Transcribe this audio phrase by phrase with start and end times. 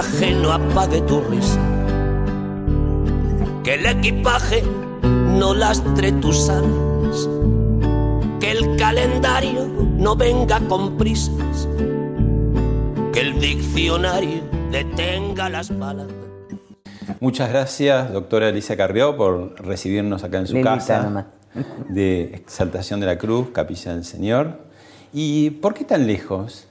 [0.00, 1.58] No apague tu risa.
[3.64, 4.62] Que el equipaje
[5.02, 7.28] no lastre tus alas.
[8.38, 11.68] Que el calendario no venga con prisas.
[13.12, 16.06] Que el diccionario detenga las balas.
[17.18, 21.26] Muchas gracias, doctora Alicia Carrió, por recibirnos acá en su Lilita casa nomás.
[21.88, 24.58] de Exaltación de la Cruz, Capilla del Señor.
[25.12, 26.68] ¿Y por qué tan lejos?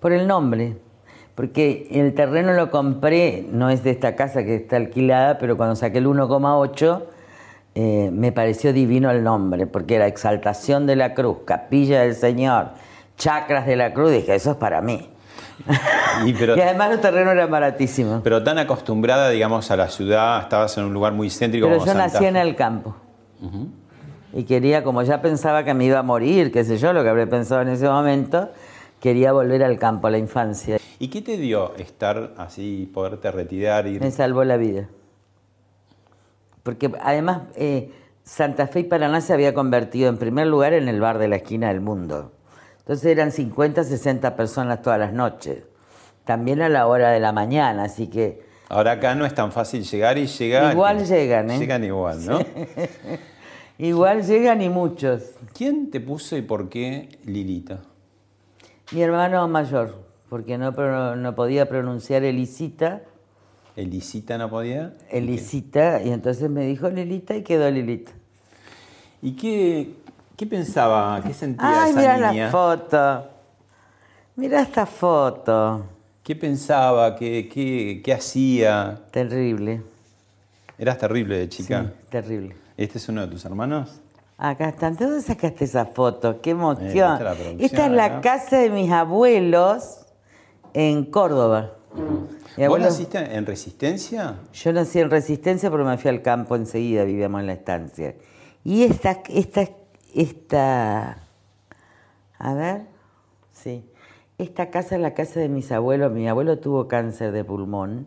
[0.00, 0.89] Por el nombre.
[1.34, 5.76] Porque el terreno lo compré, no es de esta casa que está alquilada, pero cuando
[5.76, 7.02] saqué el 1,8
[7.74, 12.70] eh, me pareció divino el nombre, porque era Exaltación de la Cruz, Capilla del Señor,
[13.16, 15.08] Chacras de la Cruz, dije, eso es para mí.
[16.24, 18.22] Y, pero, y además los terrenos eran baratísimos.
[18.24, 21.86] pero tan acostumbrada, digamos, a la ciudad, estabas en un lugar muy céntrico Pero como
[21.86, 22.96] yo Santa nací en el campo.
[24.32, 27.08] Y quería, como ya pensaba que me iba a morir, qué sé yo, lo que
[27.08, 28.50] habré pensado en ese momento,
[29.00, 30.78] quería volver al campo, a la infancia.
[30.98, 33.86] ¿Y qué te dio estar así, poderte retirar?
[33.86, 34.00] Ir?
[34.00, 34.88] Me salvó la vida.
[36.62, 37.90] Porque además eh,
[38.22, 41.36] Santa Fe y Paraná se había convertido en primer lugar en el bar de la
[41.36, 42.32] esquina del mundo.
[42.78, 45.64] Entonces eran 50, 60 personas todas las noches.
[46.24, 49.82] También a la hora de la mañana, así que Ahora acá no es tan fácil
[49.82, 50.72] llegar y llegar.
[50.72, 51.58] Igual llegan, ¿eh?
[51.58, 52.38] Llegan igual, ¿no?
[53.78, 55.22] igual llegan y muchos.
[55.52, 57.80] ¿Quién te puso y por qué Lilita?
[58.92, 59.94] Mi hermano mayor,
[60.28, 60.74] porque no,
[61.34, 63.02] podía pronunciar Elisita,
[63.76, 64.94] ¿Elisita no podía?
[65.10, 68.12] Elisita, y entonces me dijo Lilita y quedó Lilita.
[69.22, 69.94] ¿Y qué,
[70.36, 72.44] qué pensaba, qué sentía Ay, esa mira niña?
[72.46, 73.28] la foto.
[74.36, 75.86] Mira esta foto.
[76.22, 77.14] ¿Qué pensaba?
[77.16, 79.00] ¿Qué, qué, qué hacía?
[79.12, 79.82] Terrible.
[80.76, 81.92] Eras terrible de Sí, chica.
[82.10, 82.56] terrible.
[82.76, 84.00] ¿Este es uno de tus hermanos?
[84.42, 84.96] Acá están.
[84.96, 86.40] ¿De dónde sacaste esa foto?
[86.40, 86.88] ¡Qué Eh, emoción!
[86.88, 90.06] esta es la producción, Esta es la casa de mis abuelos
[90.72, 91.72] en Córdoba.
[91.94, 94.36] Mi ¿Vos abuelo- naciste en Resistencia?
[94.54, 98.14] Yo nací en Resistencia, pero me fui al campo enseguida, vivíamos en la estancia.
[98.64, 99.68] Y esta, esta,
[100.14, 101.18] esta,
[102.38, 102.82] a ver,
[103.52, 103.84] sí,
[104.38, 106.12] esta casa es la casa de mis abuelos.
[106.12, 108.06] Mi abuelo tuvo cáncer de pulmón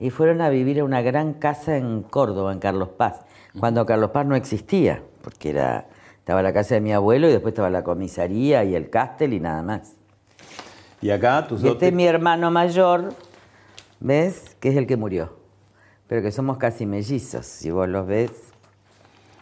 [0.00, 3.20] y fueron a vivir a una gran casa en Córdoba, en Carlos Paz,
[3.60, 5.84] cuando Carlos Paz no existía, porque era,
[6.20, 9.40] estaba la casa de mi abuelo y después estaba la comisaría y el castel y
[9.40, 9.92] nada más.
[11.02, 13.12] Y acá tus Y este es mi hermano mayor,
[14.00, 14.56] ¿ves?
[14.58, 15.36] Que es el que murió.
[16.06, 18.30] Pero que somos casi mellizos, si vos los ves.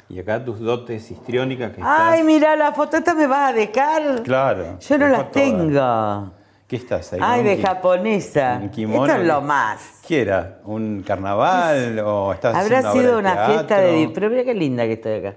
[0.09, 2.27] Y acá tus dotes histriónicas que Ay, estás...
[2.27, 4.25] mira, la foto esta me vas a dejar.
[4.25, 4.81] Claro.
[4.81, 6.33] Yo no las tengo.
[6.67, 7.21] ¿Qué estás ahí?
[7.23, 8.59] Ay, de japonesa.
[8.61, 10.01] un kimono Esto es lo más.
[10.05, 10.59] ¿Qué era?
[10.65, 14.11] ¿Un carnaval o estás Habrá sido una fiesta de...
[14.13, 15.35] Pero mira qué linda que estoy acá.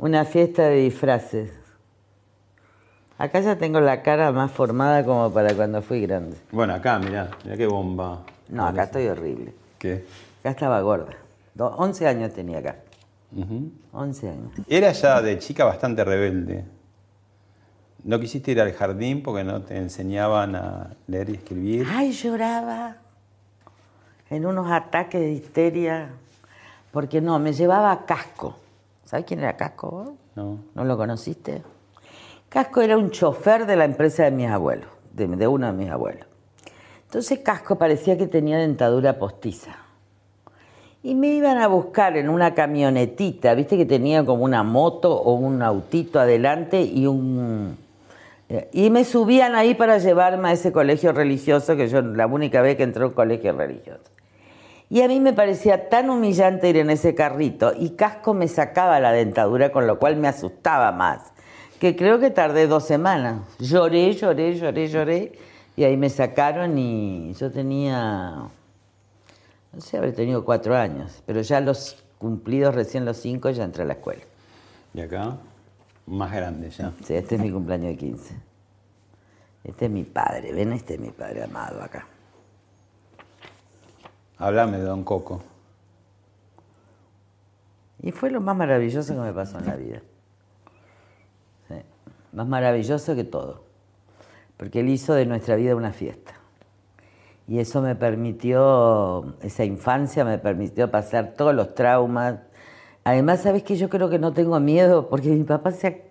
[0.00, 1.52] Una fiesta de disfraces.
[3.18, 6.38] Acá ya tengo la cara más formada como para cuando fui grande.
[6.52, 8.22] Bueno, acá, mirá, mirá qué bomba.
[8.48, 9.52] No, acá estoy horrible.
[9.78, 10.06] ¿Qué?
[10.40, 11.12] Acá estaba gorda.
[11.54, 12.76] Do- 11 años tenía acá.
[13.36, 13.70] Ujú.
[13.92, 14.52] 11 años.
[14.66, 16.64] Era ya de chica bastante rebelde.
[18.02, 21.86] ¿No quisiste ir al jardín porque no te enseñaban a leer y escribir?
[21.90, 22.96] Ay, lloraba
[24.30, 26.08] en unos ataques de histeria,
[26.90, 28.56] porque no, me llevaba Casco.
[29.10, 30.14] ¿Sabes quién era Casco?
[30.36, 30.58] No.
[30.72, 31.64] ¿No lo conociste?
[32.48, 35.90] Casco era un chofer de la empresa de mis abuelos, de, de uno de mis
[35.90, 36.28] abuelos.
[37.06, 39.72] Entonces Casco parecía que tenía dentadura postiza.
[41.02, 45.32] Y me iban a buscar en una camionetita, viste que tenía como una moto o
[45.32, 47.76] un autito adelante y un...
[48.48, 52.62] eh, Y me subían ahí para llevarme a ese colegio religioso, que yo la única
[52.62, 54.04] vez que entré a un colegio religioso.
[54.92, 58.98] Y a mí me parecía tan humillante ir en ese carrito y Casco me sacaba
[58.98, 61.32] la dentadura, con lo cual me asustaba más.
[61.78, 63.42] Que creo que tardé dos semanas.
[63.60, 65.32] Lloré, lloré, lloré, lloré.
[65.76, 68.48] Y ahí me sacaron y yo tenía,
[69.72, 71.22] no sé, habré tenido cuatro años.
[71.24, 74.22] Pero ya los cumplidos recién los cinco ya entré a la escuela.
[74.92, 75.36] Y acá,
[76.06, 76.92] más grande ya.
[77.06, 78.34] Sí, este es mi cumpleaños de 15.
[79.62, 82.06] Este es mi padre, ven, este es mi padre amado acá.
[84.40, 85.42] Háblame de Don Coco.
[88.02, 90.00] Y fue lo más maravilloso que me pasó en la vida.
[92.32, 93.64] Más maravilloso que todo.
[94.56, 96.32] Porque él hizo de nuestra vida una fiesta.
[97.46, 102.36] Y eso me permitió, esa infancia me permitió pasar todos los traumas.
[103.04, 106.09] Además, ¿sabes que Yo creo que no tengo miedo porque mi papá se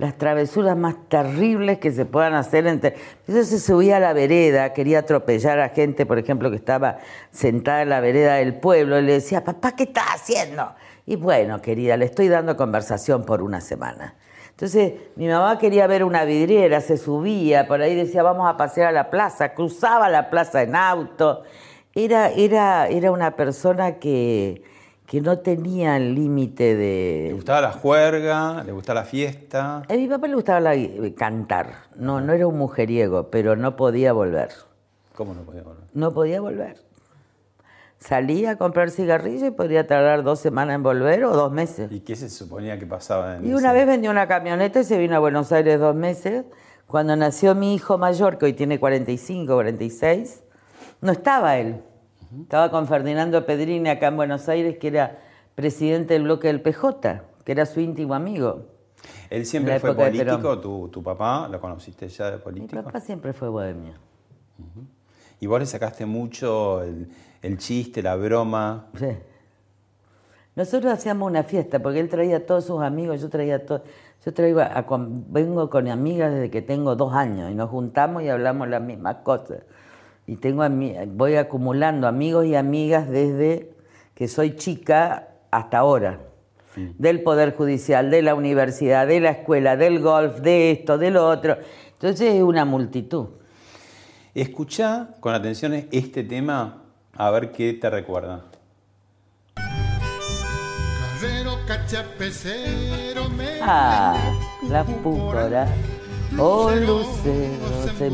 [0.00, 2.66] las travesuras más terribles que se puedan hacer.
[2.66, 2.94] Entre...
[3.26, 6.98] Entonces se subía a la vereda, quería atropellar a gente, por ejemplo, que estaba
[7.30, 10.72] sentada en la vereda del pueblo, y le decía, papá, ¿qué estás haciendo?
[11.04, 14.14] Y bueno, querida, le estoy dando conversación por una semana.
[14.48, 18.88] Entonces, mi mamá quería ver una vidriera, se subía, por ahí decía, vamos a pasear
[18.88, 21.42] a la plaza, cruzaba la plaza en auto.
[21.94, 24.62] Era, era, era una persona que,
[25.10, 27.24] que no tenía el límite de...
[27.30, 28.62] ¿Le gustaba la juerga?
[28.62, 29.82] ¿Le gustaba la fiesta?
[29.88, 30.70] A mi papá le gustaba
[31.16, 31.72] cantar.
[31.96, 34.50] No, no era un mujeriego, pero no podía volver.
[35.16, 35.82] ¿Cómo no podía volver?
[35.94, 36.76] No podía volver.
[37.98, 41.90] Salía a comprar cigarrillos y podría tardar dos semanas en volver o dos meses.
[41.90, 44.96] ¿Y qué se suponía que pasaba en Y una vez vendió una camioneta y se
[44.96, 46.44] vino a Buenos Aires dos meses.
[46.86, 50.44] Cuando nació mi hijo mayor, que hoy tiene 45, 46,
[51.00, 51.82] no estaba él.
[52.38, 55.18] Estaba con Ferdinando Pedrini acá en Buenos Aires, que era
[55.56, 58.66] presidente del bloque del PJ, que era su íntimo amigo.
[59.30, 60.60] ¿Él siempre fue político?
[60.60, 62.76] ¿Tu, ¿Tu, papá lo conociste ya de político?
[62.76, 63.94] Mi papá siempre fue bohemio.
[65.40, 68.86] ¿Y vos le sacaste mucho el, chiste, la broma?
[68.96, 69.06] Sí.
[70.54, 73.82] Nosotros hacíamos una fiesta porque él traía a todos sus amigos, yo traía todo.
[74.24, 74.60] Yo traigo
[75.28, 79.16] vengo con amigas desde que tengo dos años y nos juntamos y hablamos las mismas
[79.22, 79.60] cosas
[80.30, 80.64] y tengo
[81.08, 83.72] voy acumulando amigos y amigas desde
[84.14, 86.20] que soy chica hasta ahora.
[86.76, 91.28] Del Poder Judicial, de la universidad, de la escuela, del golf, de esto, de lo
[91.28, 91.58] otro.
[91.94, 93.26] Entonces es una multitud.
[94.32, 98.44] Escucha con atención este tema a ver qué te recuerda.
[103.62, 104.16] Ah,
[104.68, 105.66] la púcora,
[106.38, 108.10] oh lucero se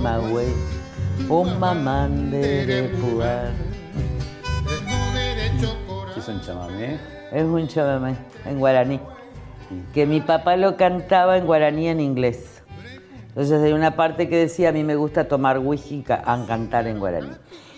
[1.28, 3.50] un mamán de puar.
[6.14, 6.98] ¿Qué es un chamamé?
[7.32, 9.00] Es un chamamé, en guaraní.
[9.92, 12.62] Que mi papá lo cantaba en guaraní en inglés.
[13.28, 17.00] Entonces hay una parte que decía, a mí me gusta tomar whisky a cantar en
[17.00, 17.32] guaraní.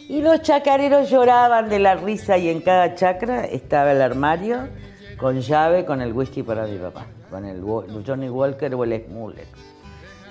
[0.08, 4.68] Y los chacareros lloraban de la risa y en cada chacra estaba el armario
[5.18, 7.62] con llave con el whisky para mi papá, con el
[8.06, 9.46] Johnny Walker o el Smuller.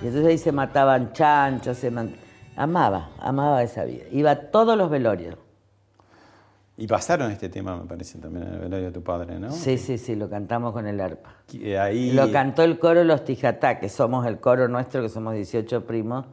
[0.00, 2.27] Y entonces ahí se mataban chanchos, se mataban
[2.58, 4.02] Amaba, amaba esa vida.
[4.10, 5.36] Iba a todos los velorios.
[6.76, 9.52] Y pasaron este tema, me parece, también en el velorio de tu padre, ¿no?
[9.52, 11.36] Sí, sí, sí, lo cantamos con el arpa.
[11.80, 12.10] Ahí...
[12.10, 16.26] Lo cantó el coro Los Tijatá, que somos el coro nuestro, que somos 18 primos,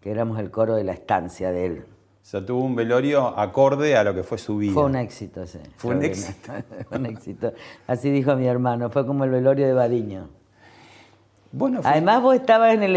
[0.00, 1.84] que éramos el coro de la estancia de él.
[2.22, 4.74] O sea, tuvo un velorio acorde a lo que fue su vida.
[4.74, 5.58] Fue un éxito, sí.
[5.76, 6.52] Fue un éxito.
[6.88, 7.52] Fue un éxito.
[7.88, 10.28] Así dijo mi hermano, fue como el velorio de Badiño.
[11.84, 12.96] Además vos estabas en el,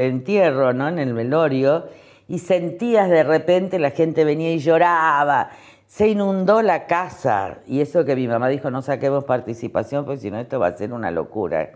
[0.00, 0.88] entierro, ¿no?
[0.88, 1.86] En el velorio,
[2.28, 5.50] y sentías de repente la gente venía y lloraba.
[5.86, 7.58] Se inundó la casa.
[7.66, 10.76] Y eso que mi mamá dijo, no saquemos participación, porque si no esto va a
[10.76, 11.70] ser una locura.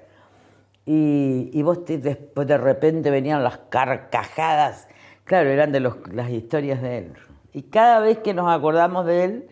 [0.84, 4.88] Y, vos después de repente venían las carcajadas.
[5.24, 7.12] Claro, eran de las historias de él.
[7.52, 9.48] Y cada vez que nos acordamos de él,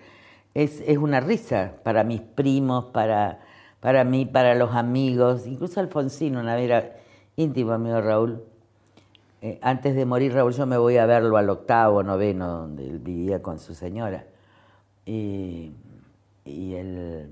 [0.55, 3.39] es, es una risa para mis primos, para
[3.81, 6.97] para mí, para los amigos, incluso Alfonsino, una vez era
[7.37, 8.43] íntimo amigo Raúl.
[9.41, 12.99] Eh, antes de morir Raúl yo me voy a verlo al octavo, noveno, donde él
[12.99, 14.25] vivía con su señora.
[15.07, 15.73] Y,
[16.45, 17.31] y él,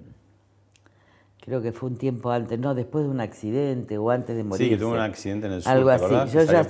[1.40, 4.66] creo que fue un tiempo antes, no, después de un accidente o antes de morir.
[4.66, 6.14] Sí, que tuvo un accidente en el sur, Algo así.
[6.32, 6.66] Yo ya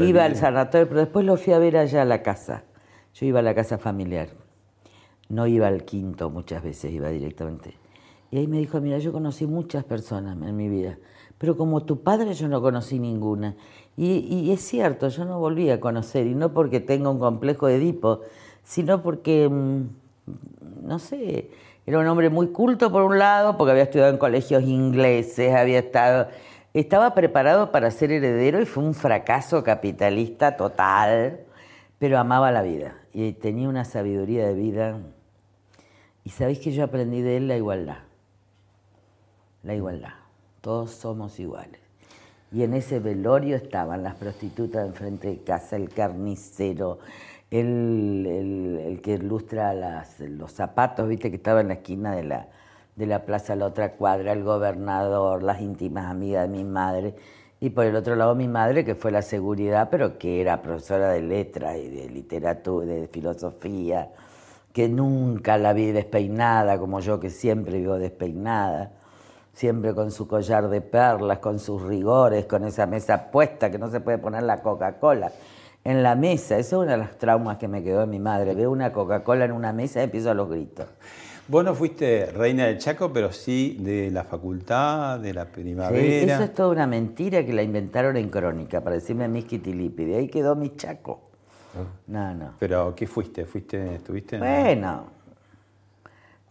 [0.00, 2.64] iba al sanatorio, pero después lo fui a ver allá a la casa.
[3.14, 4.28] Yo iba a la casa familiar.
[5.28, 7.83] No iba al quinto muchas veces, iba directamente.
[8.34, 10.98] Y ahí me dijo, mira, yo conocí muchas personas en mi vida,
[11.38, 13.54] pero como tu padre yo no conocí ninguna.
[13.96, 17.76] Y, es cierto, yo no volví a conocer, y no porque tenga un complejo de
[17.76, 18.22] Edipo,
[18.64, 19.82] sino porque, mm,
[20.82, 21.48] no sé,
[21.86, 25.78] era un hombre muy culto por un lado, porque había estudiado en colegios ingleses, había
[25.78, 26.26] estado,
[26.72, 31.38] estaba preparado para ser heredero y fue un fracaso capitalista total,
[32.00, 34.98] pero amaba la vida y tenía una sabiduría de vida.
[36.24, 37.98] Y sabéis que yo aprendí de él la igualdad
[39.64, 40.14] la igualdad.
[40.60, 41.80] Todos somos iguales.
[42.52, 47.00] Y en ese velorio estaban las prostitutas enfrente de casa, el carnicero,
[47.50, 49.74] el, que ilustra
[50.20, 52.48] los zapatos, viste, que estaba en la esquina de la,
[52.94, 57.14] de la plaza, la otra cuadra, el gobernador, las íntimas amigas de mi madre.
[57.60, 61.10] Y por el otro lado mi madre, que fue la seguridad, pero que era profesora
[61.10, 64.10] de letras y de literatura, de filosofía,
[64.72, 68.92] que nunca la vi despeinada como yo, que siempre vivo despeinada
[69.54, 73.90] siempre con su collar de perlas, con sus rigores, con esa mesa puesta que no
[73.90, 75.32] se puede poner la Coca-Cola.
[75.86, 76.56] en la mesa.
[76.56, 78.54] Eso es uno de los traumas que me quedó de mi madre.
[78.54, 80.86] Veo una Coca-Cola en una mesa y empiezo a los gritos.
[81.46, 86.34] Vos no fuiste reina del Chaco, pero sí de la facultad, de la Sí, primavera.
[86.36, 90.06] eso es toda una mentira que la inventaron en crónica para decirme Miski Tilipi.
[90.06, 91.20] De ahí quedó mi chaco.
[92.06, 92.52] No, no.
[92.58, 93.44] Pero ¿qué fuiste?
[93.44, 94.36] ¿Fuiste, estuviste?
[94.36, 95.04] en- Bueno,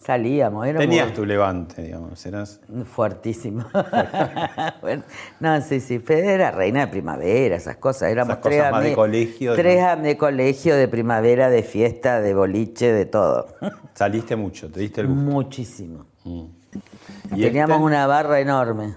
[0.04, 0.66] salíamos.
[0.66, 2.26] éramos Tenías tu levante, digamos.
[2.26, 2.60] Eras...
[2.86, 3.66] Fuertísimo.
[4.82, 5.04] Bueno,
[5.40, 6.00] no, sí, sí.
[6.00, 8.12] Fede era reina de primavera, esas cosas.
[8.12, 10.04] Éramos Esas cosas más de colegio, Tres ¿no?
[10.04, 13.48] de colegio, de primavera, de fiesta, de boliche, de todo.
[13.94, 15.22] Saliste mucho, te diste el gusto.
[15.22, 16.06] Muchísimo.
[16.26, 18.96] Y Teníamos este- una barra enorme.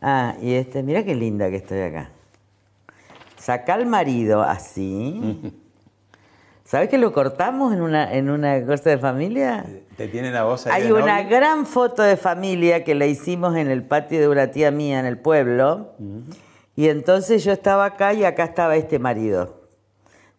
[0.00, 2.10] Ah, y este, mira qué linda que estoy acá.
[3.36, 5.54] Saca al marido así.
[6.64, 9.64] ¿Sabes que lo cortamos en una, en una cosa de familia?
[9.96, 11.36] ¿Te tienen a vos ahí Hay de una novio?
[11.36, 15.06] gran foto de familia que la hicimos en el patio de una tía mía en
[15.06, 15.92] el pueblo.
[16.76, 19.60] Y entonces yo estaba acá y acá estaba este marido.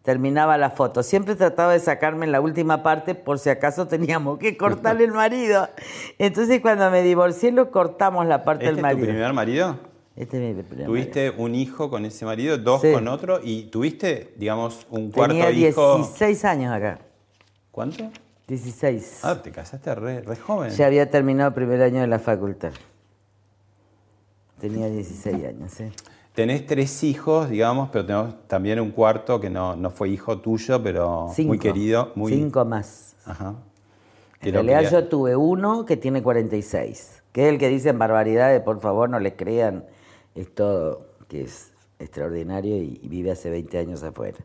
[0.02, 1.02] Terminaba la foto.
[1.02, 5.12] Siempre trataba de sacarme en la última parte por si acaso teníamos que cortarle el
[5.12, 5.68] marido.
[6.18, 9.06] Entonces cuando me divorcié lo cortamos la parte ¿Este del es tu marido.
[9.08, 9.78] primer marido?
[10.16, 12.92] Este es mi primer ¿Tuviste un hijo con ese marido, dos Sí.
[12.92, 13.40] con otro?
[13.42, 15.96] ¿Y tuviste, digamos, un cuarto Tenía hijo?
[15.96, 17.00] 16 años acá.
[17.72, 18.04] ¿Cuánto?
[18.46, 19.20] 16.
[19.24, 20.70] Ah, te casaste re, re joven.
[20.70, 22.72] Ya había terminado el primer año de la facultad.
[24.60, 25.84] Tenía 16 años, sí.
[26.34, 30.82] Tenés tres hijos, digamos, pero tenemos también un cuarto que no, no fue hijo tuyo,
[30.82, 31.48] pero Cinco.
[31.48, 32.12] muy querido.
[32.14, 32.32] Muy...
[32.32, 33.14] Cinco más.
[33.24, 33.54] Ajá.
[34.40, 38.60] En realidad quería- yo tuve uno que tiene 46, que es el que dicen barbaridades,
[38.62, 39.84] por favor no le crean,
[40.34, 44.38] es todo, que es extraordinario y, y vive hace 20 años afuera.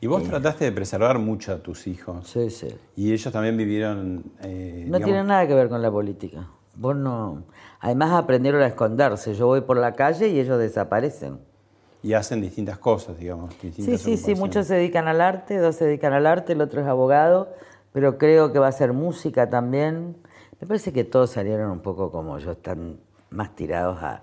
[0.00, 2.28] Y vos trataste de preservar mucho a tus hijos.
[2.28, 2.68] Sí, sí.
[2.96, 4.24] Y ellos también vivieron...
[4.42, 6.48] eh, No digamos, tiene nada que ver con la política.
[6.74, 7.44] Vos no...
[7.80, 9.34] Además aprendieron a esconderse.
[9.34, 11.38] Yo voy por la calle y ellos desaparecen.
[12.02, 13.52] Y hacen distintas cosas, digamos.
[13.60, 14.38] Sí, distintas sí, sí, ocupaciones.
[14.40, 17.52] muchos se dedican al arte, dos se dedican al arte, el otro es abogado,
[17.92, 20.16] pero creo que va a ser música también.
[20.60, 22.98] Me parece que todos salieron un poco como yo, están
[23.30, 24.22] más tirados a,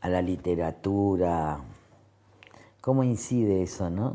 [0.00, 1.60] a la literatura.
[2.80, 4.14] ¿Cómo incide eso, no?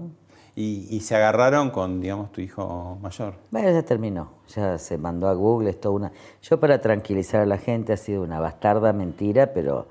[0.55, 3.35] Y, y se agarraron con, digamos, tu hijo mayor.
[3.51, 6.11] Bueno, ya terminó, ya se mandó a Google, es toda una...
[6.41, 9.87] Yo para tranquilizar a la gente ha sido una bastarda mentira, pero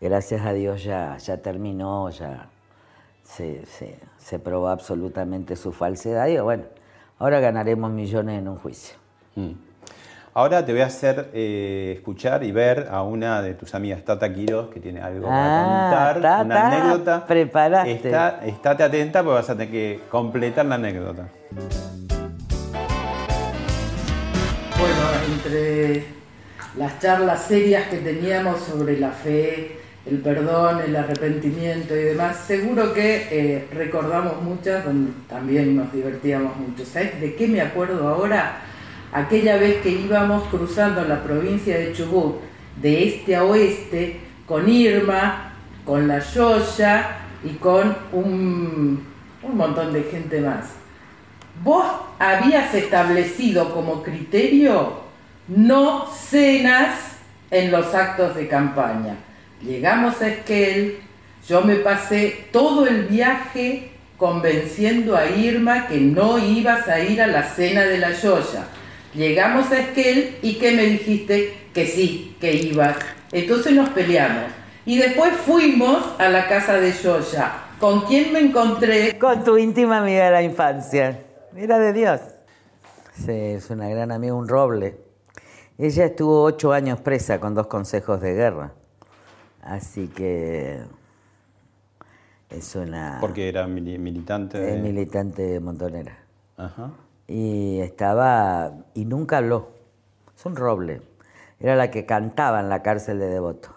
[0.00, 2.50] gracias a Dios ya, ya terminó, ya
[3.22, 6.64] se, se, se probó absolutamente su falsedad y bueno,
[7.18, 8.96] ahora ganaremos millones en un juicio.
[9.36, 9.67] Mm.
[10.38, 14.32] Ahora te voy a hacer eh, escuchar y ver a una de tus amigas, Tata
[14.32, 17.26] Quiroz, que tiene algo Ah, para contar, una Tata, anécdota.
[17.26, 17.90] preparaste.
[17.92, 21.26] Está- estate atenta porque vas a tener que completar la anécdota.
[24.78, 25.02] Bueno,
[25.34, 26.04] entre
[26.76, 32.94] las charlas serias que teníamos sobre la fe, el perdón, el arrepentimiento y demás, seguro
[32.94, 36.84] que eh, recordamos muchas donde también nos divertíamos mucho.
[36.84, 38.60] ¿Sabes de qué me acuerdo ahora?
[39.12, 42.36] Aquella vez que íbamos cruzando la provincia de Chubut
[42.76, 45.52] de este a oeste con Irma,
[45.84, 49.04] con la Yoya y con un,
[49.42, 50.66] un montón de gente más.
[51.62, 51.86] Vos
[52.18, 55.08] habías establecido como criterio
[55.48, 57.16] no cenas
[57.50, 59.16] en los actos de campaña.
[59.62, 60.98] Llegamos a Esquel,
[61.48, 67.26] yo me pasé todo el viaje convenciendo a Irma que no ibas a ir a
[67.26, 68.66] la cena de la Yoya.
[69.14, 72.96] Llegamos a Esquel y que me dijiste que sí, que ibas.
[73.32, 74.52] Entonces nos peleamos.
[74.84, 77.52] Y después fuimos a la casa de Yoya.
[77.78, 79.18] ¿Con quién me encontré?
[79.18, 81.22] Con tu íntima amiga de la infancia.
[81.56, 82.20] Era de Dios.
[83.14, 84.98] Sí, es una gran amiga, un roble.
[85.78, 88.72] Ella estuvo ocho años presa con dos consejos de guerra.
[89.62, 90.78] Así que
[92.50, 94.74] es una Porque era mili- militante de...
[94.76, 96.18] es militante montonera.
[96.56, 96.90] Ajá.
[97.28, 99.68] Y estaba, y nunca habló.
[100.36, 101.02] Es un roble.
[101.60, 103.68] Era la que cantaba en la cárcel de Devoto.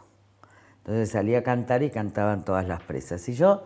[0.79, 3.27] Entonces salía a cantar y cantaban todas las presas.
[3.29, 3.63] Y yo,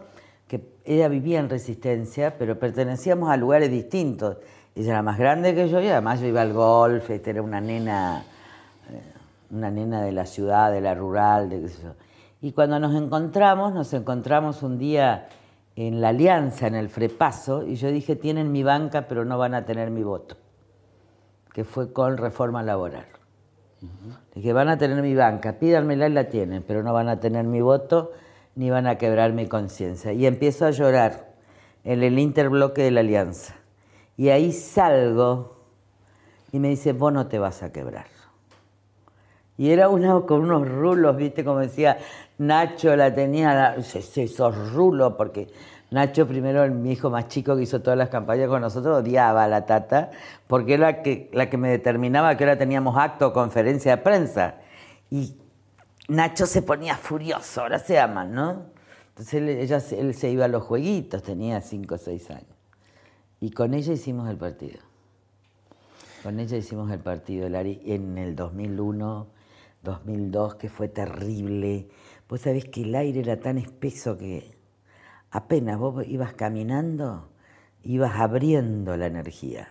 [0.48, 4.38] que ella vivía en Resistencia, pero pertenecíamos a lugares distintos.
[4.76, 7.62] Ella era más grande que yo y además yo iba al golf, esta era una
[7.62, 8.26] nena,
[8.92, 9.02] eh,
[9.52, 11.50] una nena de la ciudad, de la rural.
[12.42, 15.30] Y cuando nos encontramos, nos encontramos un día
[15.76, 19.54] en la Alianza, en el Frepaso, y yo dije, tienen mi banca, pero no van
[19.54, 20.38] a tener mi voto,
[21.54, 23.06] que fue con reforma laboral.
[24.34, 27.46] Dije, van a tener mi banca, pídanmela y la tienen, pero no van a tener
[27.46, 28.14] mi voto
[28.56, 30.14] ni van a quebrar mi conciencia.
[30.14, 31.34] Y empiezo a llorar
[31.84, 33.56] en el interbloque de la Alianza.
[34.18, 35.58] Y ahí salgo
[36.52, 38.15] y me dice, vos no te vas a quebrar.
[39.58, 41.98] Y era una con unos rulos, viste, como decía
[42.38, 45.48] Nacho, la tenía, la, "Sí, sí, sos rulo, porque
[45.92, 49.48] Nacho, primero, mi hijo más chico que hizo todas las campañas con nosotros, odiaba a
[49.48, 50.12] la tata,
[50.48, 54.04] porque era la que, la que me determinaba que ahora teníamos acto o conferencia de
[54.04, 54.56] prensa.
[55.10, 55.36] Y
[56.10, 58.64] Nacho se ponía furioso, ahora se aman, ¿no?
[59.10, 62.44] Entonces él, ella, él se iba a los jueguitos, tenía cinco o seis años.
[63.40, 64.80] Y con ella hicimos el partido.
[66.24, 69.28] Con ella hicimos el partido, en el 2001,
[69.86, 71.88] 2002, que fue terrible.
[72.28, 74.52] Vos sabés que el aire era tan espeso que
[75.32, 77.30] apenas vos ibas caminando,
[77.84, 79.70] ibas abriendo la energía.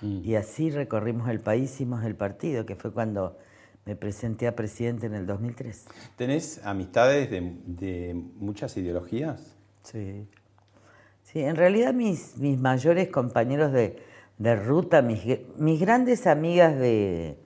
[0.00, 0.20] Mm.
[0.24, 3.36] Y así recorrimos el país, hicimos el partido, que fue cuando
[3.84, 5.86] me presenté a presidente en el 2003.
[6.14, 9.56] ¿Tenés amistades de, de muchas ideologías?
[9.82, 10.28] Sí.
[11.22, 13.98] Sí, en realidad mis, mis mayores compañeros de,
[14.38, 15.20] de ruta, mis,
[15.56, 17.38] mis grandes amigas de,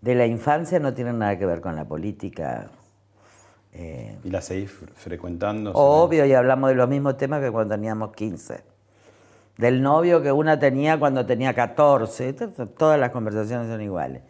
[0.00, 2.68] de la infancia no tienen nada que ver con la política.
[3.72, 5.72] Eh, ¿Y las seguís fre- frecuentando?
[5.74, 8.64] obvio, y hablamos de los mismos temas que cuando teníamos 15.
[9.58, 12.32] Del novio que una tenía cuando tenía 14.
[12.34, 14.22] to- to- Todas las conversaciones son iguales.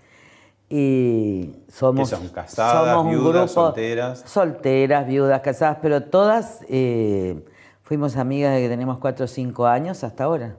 [0.68, 4.20] Y somos, ¿Qué son, casadas, somos un viudas, grupo- solteras?
[4.26, 7.44] Solteras, viudas, casadas, pero todas eh,
[7.82, 10.56] fuimos amigas de que tenemos 4 o 5 años hasta ahora.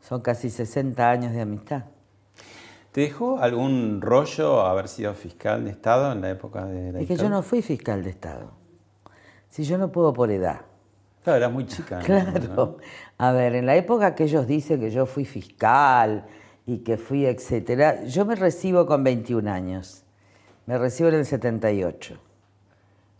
[0.00, 1.84] Son casi 60 años de amistad.
[2.98, 7.06] ¿Te dejó algún rollo haber sido fiscal de Estado en la época de la Es
[7.06, 8.50] que yo no fui fiscal de Estado.
[9.48, 10.62] Si yo no puedo por edad.
[11.22, 12.00] Claro, eras muy chica.
[12.00, 12.04] ¿no?
[12.04, 12.78] Claro.
[13.16, 16.26] A ver, en la época que ellos dicen que yo fui fiscal
[16.66, 20.02] y que fui etcétera, yo me recibo con 21 años.
[20.66, 22.18] Me recibo en el 78.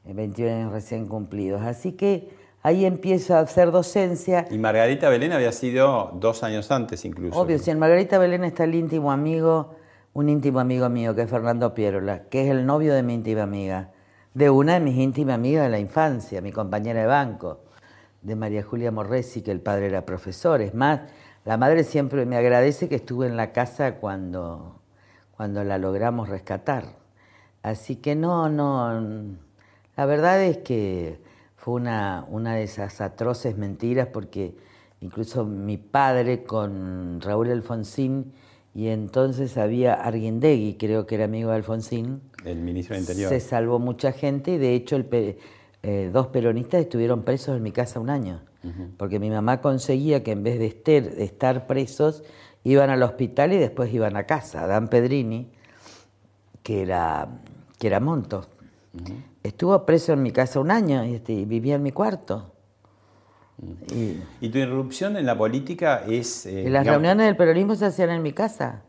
[0.07, 1.63] En 21 años recién cumplidos.
[1.63, 2.31] Así que
[2.63, 4.47] ahí empiezo a hacer docencia.
[4.51, 7.39] Y Margarita Belén había sido dos años antes incluso.
[7.39, 9.77] Obvio, si en Margarita Belén está el íntimo amigo,
[10.13, 13.43] un íntimo amigo mío, que es Fernando Pierola, que es el novio de mi íntima
[13.43, 13.93] amiga,
[14.35, 17.65] de una de mis íntimas amigas de la infancia, mi compañera de banco,
[18.23, 20.61] de María Julia Morresi, que el padre era profesor.
[20.61, 21.01] Es más,
[21.45, 24.81] la madre siempre me agradece que estuve en la casa cuando,
[25.37, 26.97] cuando la logramos rescatar.
[27.63, 29.37] Así que no, no,
[29.97, 31.21] la verdad es que
[31.59, 34.55] fue una, una de esas atroces mentiras porque
[35.01, 38.33] incluso mi padre con Raúl Alfonsín
[38.75, 43.29] y entonces había Arguindegui, creo que era amigo de Alfonsín, El ministro del Interior.
[43.29, 45.39] se salvó mucha gente y de hecho el pe-
[45.83, 48.41] eh, dos peronistas estuvieron presos en mi casa un año,
[48.97, 52.23] porque mi mamá conseguía que en vez de, ester- de estar presos
[52.65, 54.67] iban al hospital y después iban a casa.
[54.67, 55.51] Dan Pedrini,
[56.63, 57.29] que era,
[57.79, 58.47] que era Monto,
[59.43, 62.53] estuvo preso en mi casa un año y, este, y vivía en mi cuarto.
[63.93, 66.47] Y- ¿Y tu irrupción en la política es...
[66.47, 68.83] eh, las digamos, reuniones del peronismo se hacían en mi casa.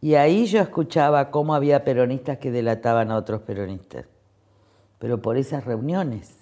[0.00, 4.04] Y ahí yo escuchaba cómo había peronistas que delataban a otros peronistas.
[4.98, 6.34] Pero por esas reuniones.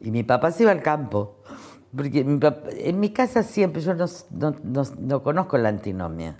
[0.00, 1.36] Y mi papá se iba al campo.
[1.96, 6.36] Porque mi papá- en mi casa siempre, yo no, no- no- no conozco la antinomia.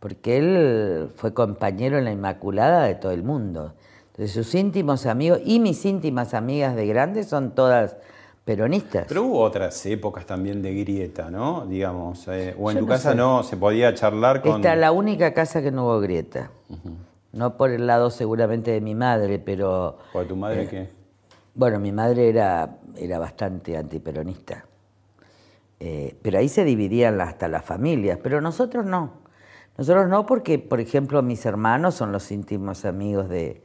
[0.00, 3.74] Porque él fue compañero en la Inmaculada de todo el mundo.
[4.20, 7.96] Entonces sus íntimos amigos y mis íntimas amigas de grandes son todas
[8.44, 9.06] peronistas.
[9.08, 11.64] Pero hubo otras épocas también de grieta, ¿no?
[11.64, 13.16] Digamos, eh, o en Yo tu no casa sé.
[13.16, 14.56] no se podía charlar con...
[14.56, 16.50] Esta es la única casa que no hubo grieta.
[17.32, 19.96] No por el lado seguramente de mi madre, pero...
[20.12, 20.90] ¿Por tu madre eh, qué?
[21.54, 24.66] Bueno, mi madre era, era bastante antiperonista.
[25.78, 29.12] Eh, pero ahí se dividían hasta las familias, pero nosotros no.
[29.78, 33.62] Nosotros no porque, por ejemplo, mis hermanos son los íntimos amigos de...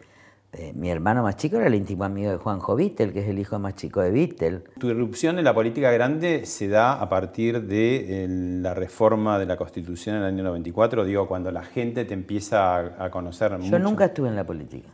[0.57, 3.39] de- mi hermano más chico era el íntimo amigo de Juanjo Vittel, que es el
[3.39, 4.63] hijo más chico de Vittel.
[4.79, 9.45] Tu irrupción en la política grande se da a partir de eh, la reforma de
[9.45, 13.51] la Constitución en el año 94, digo, cuando la gente te empieza a, a conocer
[13.51, 13.79] Yo mucho.
[13.79, 14.89] nunca estuve en la política.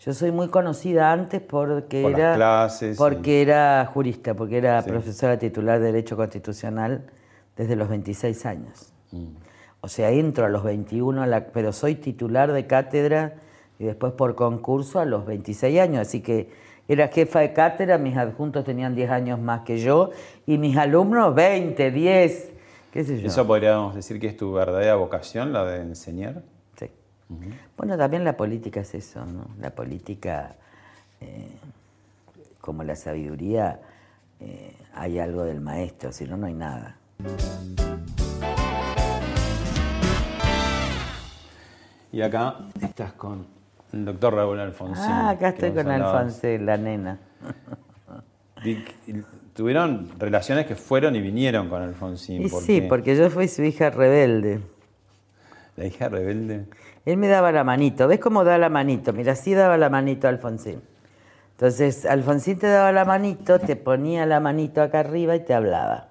[0.00, 4.82] Yo soy muy conocida antes porque Por las era y- porque era jurista, porque era
[4.82, 4.90] Sí.
[4.90, 7.04] profesora titular de Derecho Constitucional
[7.56, 8.92] desde los 26 años.
[9.12, 9.26] Mm.
[9.80, 13.34] O sea, entro a los 21, a la- pero soy titular de cátedra
[13.78, 16.00] y después por concurso a los 26 años.
[16.00, 16.48] Así que
[16.86, 20.10] era jefa de cátedra, mis adjuntos tenían 10 años más que yo
[20.46, 22.52] y mis alumnos 20, 10,
[22.92, 23.26] qué sé yo.
[23.26, 26.42] ¿Eso podríamos decir que es tu verdadera vocación, la de enseñar?
[26.78, 26.90] Sí.
[27.76, 29.46] Bueno, también la política es eso, ¿no?
[29.60, 30.56] La política,
[31.20, 31.48] eh,
[32.60, 33.80] como la sabiduría,
[34.40, 36.98] eh, hay algo del maestro, si no, no hay nada.
[42.12, 43.53] Y acá estás con
[43.94, 45.04] el doctor Raúl Alfonsín.
[45.06, 45.88] ah, acá estoy con.
[45.88, 47.18] Alfonso, la nena.
[49.54, 52.42] Tuvieron relaciones que fueron y vinieron con Alfonsín.
[52.42, 54.60] Y porque sí, porque yo fui su hija rebelde.
[55.76, 56.64] La hija rebelde.
[57.04, 58.08] Él me daba la manito.
[58.08, 59.12] ¿Ves cómo da la manito?
[59.12, 60.82] Mira, así daba la manito a Alfonsín.
[61.52, 66.08] Entonces, Alfonsín te daba la manito, te ponía la manito acá arriba y te hablaba.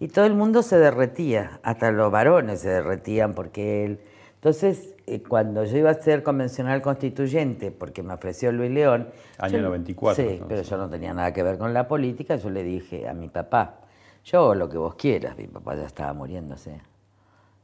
[0.00, 4.00] Y todo el mundo se derretía, hasta los varones se derretían porque él...
[4.34, 4.93] Entonces,
[5.28, 9.08] cuando yo iba a ser convencional constituyente, porque me ofreció Luis León...
[9.38, 10.46] Año yo- 94, Sí, entonces.
[10.48, 13.28] pero yo no tenía nada que ver con la política, yo le dije a mi
[13.28, 13.80] papá,
[14.24, 16.80] yo hago lo que vos quieras, mi papá ya estaba muriéndose.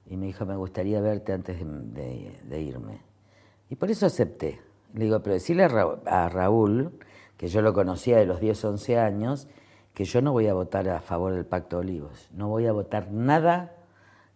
[0.07, 3.01] Y me dijo, me gustaría verte antes de, de- de irme.
[3.69, 4.61] Y por eso acepté.
[4.95, 6.93] Le digo, pero decirle a, Ra- a Raúl,
[7.37, 9.49] que yo lo conocía de los 10, 11 años,
[9.95, 12.29] que yo no voy a votar a favor del Pacto de Olivos.
[12.33, 13.73] No voy a votar nada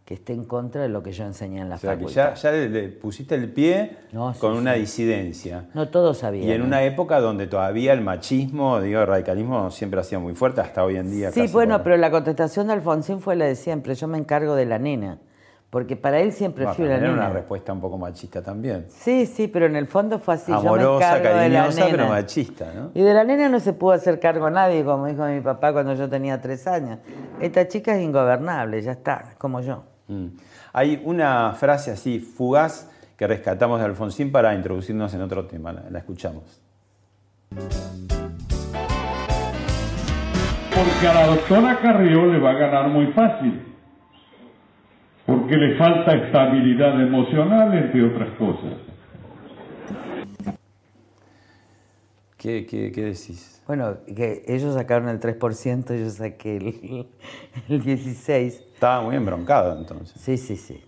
[0.04, 2.34] que esté en contra de lo que yo enseñé en la O sea, que ya,
[2.34, 4.80] ya le, pusiste el pie No, sí, con una sí.
[4.80, 5.64] disidencia.
[5.72, 6.46] No todos sabían.
[6.46, 10.34] Y en una época donde todavía el machismo, digo, el radicalismo siempre ha sido muy
[10.34, 11.30] fuerte, hasta hoy en día.
[11.32, 13.94] Sí, bueno, por- pero la contestación de Alfonsín fue la de siempre.
[13.94, 15.18] Yo me encargo de la nena.
[15.70, 17.30] Porque para él siempre Bueno, fui una también era nena.
[17.30, 18.84] una respuesta un poco machista también.
[18.90, 20.52] Sí, sí, pero en el fondo fue así.
[20.52, 22.08] yo me Amorosa, de la cariñosa, pero nena.
[22.10, 22.90] machista, ¿no?
[22.94, 25.94] Y de la nena no se pudo hacer cargo nadie, como dijo mi papá cuando
[25.94, 27.00] yo tenía tres años.
[27.40, 29.82] Esta chica es ingobernable, ya está, como yo.
[30.08, 30.26] Mm.
[30.72, 35.72] Hay una frase así fugaz que rescatamos de Alfonsín para introducirnos en otro tema.
[35.72, 36.60] La, la escuchamos.
[40.74, 43.62] Porque a la doctora Carrió le va a ganar muy fácil.
[45.24, 48.72] Porque le falta estabilidad emocional, entre otras cosas.
[52.36, 53.62] ¿Qué, qué, qué decís?
[53.66, 56.66] Bueno, que ellos sacaron el 3%, yo saqué el,
[57.70, 58.63] el 16%.
[58.74, 60.20] Estaba muy embroncado entonces.
[60.20, 60.84] Sí, sí, sí.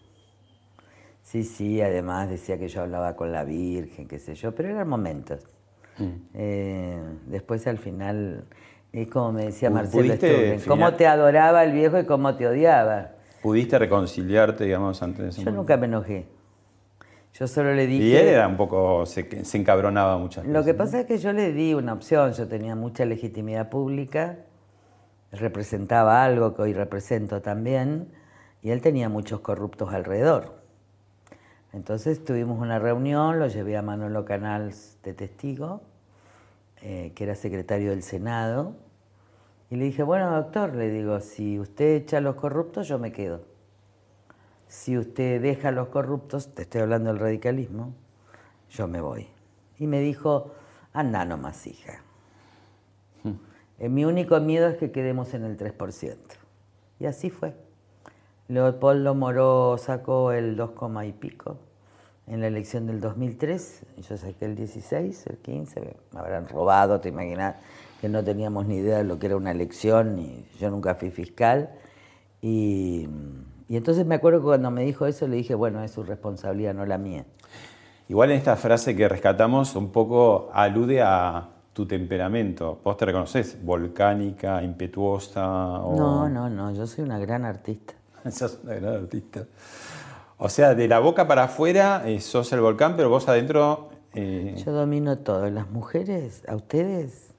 [1.22, 4.88] Sí, sí, además decía que yo hablaba con la Virgen, qué sé yo, pero eran
[4.88, 5.46] momentos.
[6.34, 8.44] Eh, después al final,
[8.92, 13.12] es como me decía Marcelo Sturgeon, cómo te adoraba el viejo y cómo te odiaba.
[13.42, 15.62] ¿Pudiste reconciliarte, digamos, antes de ese Yo momento?
[15.62, 16.26] nunca me enojé.
[17.34, 18.04] Yo solo le dije...
[18.04, 20.54] Y él era un poco, se, se encabronaba muchas veces.
[20.54, 20.78] Lo que ¿no?
[20.78, 24.38] pasa es que yo le di una opción, yo tenía mucha legitimidad pública,
[25.32, 28.12] representaba algo que hoy represento también,
[28.62, 30.60] y él tenía muchos corruptos alrededor.
[31.72, 35.82] Entonces tuvimos una reunión, lo llevé a Manolo Canals de testigo,
[36.80, 38.74] eh, que era secretario del Senado,
[39.68, 43.12] y le dije, bueno, doctor, le digo, si usted echa a los corruptos, yo me
[43.12, 43.42] quedo.
[44.68, 47.92] Si usted deja a los corruptos, te estoy hablando del radicalismo,
[48.70, 49.28] yo me voy.
[49.78, 50.52] Y me dijo,
[50.92, 52.05] anda nomás, hija.
[53.78, 56.16] Eh, mi único miedo es que quedemos en el 3%.
[56.98, 57.54] Y así fue.
[58.48, 60.70] Leopoldo Moró sacó el 2,
[61.06, 61.58] y pico
[62.26, 63.82] en la elección del 2003.
[63.96, 65.96] y Yo saqué el 16, el 15.
[66.12, 67.56] Me habrán robado, te imaginas,
[68.00, 70.18] que no teníamos ni idea de lo que era una elección.
[70.18, 71.70] Y yo nunca fui fiscal.
[72.40, 73.08] Y,
[73.68, 76.72] y entonces me acuerdo que cuando me dijo eso le dije, bueno, es su responsabilidad,
[76.72, 77.26] no la mía.
[78.08, 82.80] Igual en esta frase que rescatamos un poco alude a tu temperamento.
[82.82, 85.46] ¿Vos te reconoces volcánica, impetuosa?
[85.82, 85.94] O...
[85.94, 87.92] No, no, no, yo soy una gran artista.
[88.30, 89.44] sos una gran artista.
[90.38, 93.90] O sea, de la boca para afuera eh, sos el volcán, pero vos adentro...
[94.14, 95.50] eh, Yo domino todo.
[95.50, 97.34] Las mujeres, a ustedes,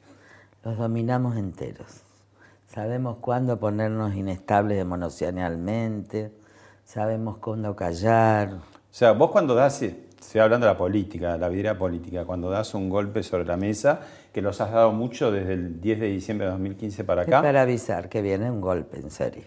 [0.63, 2.04] los dominamos enteros.
[2.67, 6.32] Sabemos cuándo ponernos inestables emocionalmente,
[6.86, 8.50] sabemos cuándo callar.
[8.54, 8.60] O
[8.91, 12.76] sea, vos cuando das, eh, estoy hablando de la política, la vidriera política, cuando das
[12.76, 14.02] un golpe sobre la mesa,
[14.38, 17.41] que los has dado mucho desde el 10 de diciembre de 2015 para Es acá,
[17.41, 19.45] para avisar que viene un golpe, en serio.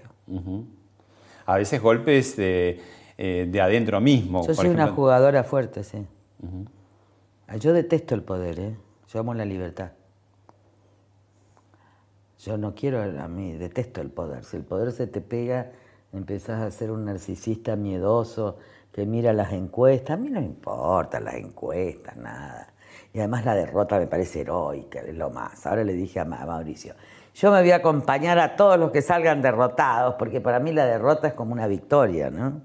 [1.47, 2.81] a veces golpes de,
[3.17, 4.41] eh, de adentro mismo.
[4.41, 6.05] Yo por soy una jugadora fuerte, sí.
[7.47, 8.77] Ah, Yo detesto el poder, ¿eh?
[9.07, 9.93] Yo amo la libertad.
[12.41, 14.43] Yo no quiero, a mí detesto el poder.
[14.43, 15.71] Si el poder se te pega,
[16.13, 18.59] empezás a ser un narcisista miedoso
[18.91, 20.15] que mira las encuestas.
[20.15, 22.73] A mí no me importan las encuestas, nada.
[23.13, 25.67] Y además la derrota me parece heroica, es lo más.
[25.67, 26.95] Ahora le dije a Ma- a Mauricio,
[27.35, 30.87] yo me voy a acompañar a todos los que salgan derrotados, porque para mí la
[30.87, 32.61] derrota es como una victoria, ¿no?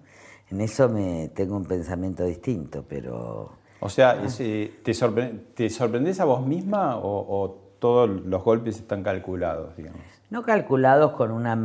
[0.51, 3.53] En eso me tengo un pensamiento distinto, pero...
[3.79, 8.77] O sea, eh, ¿te, sorpre- ¿te sorprendés a vos misma o, o todos los golpes
[8.77, 10.01] están calculados, digamos?
[10.29, 11.55] No calculados con una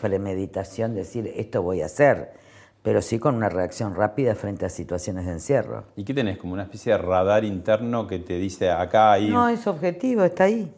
[0.00, 2.32] premeditación, decir esto voy a hacer,
[2.84, 5.84] pero sí con una reacción rápida frente a situaciones de encierro.
[5.96, 6.36] ¿Y qué tenés?
[6.36, 9.30] Como una especie de radar interno que te dice acá, ahí...
[9.30, 10.70] No, es objetivo, está ahí.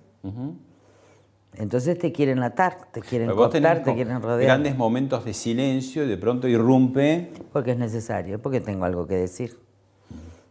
[1.55, 4.45] Entonces te quieren atar, te quieren cooptar, te quieren rodear.
[4.45, 7.33] grandes momentos de silencio y de pronto irrumpe.
[7.53, 9.59] Porque es necesario, porque tengo algo que decir.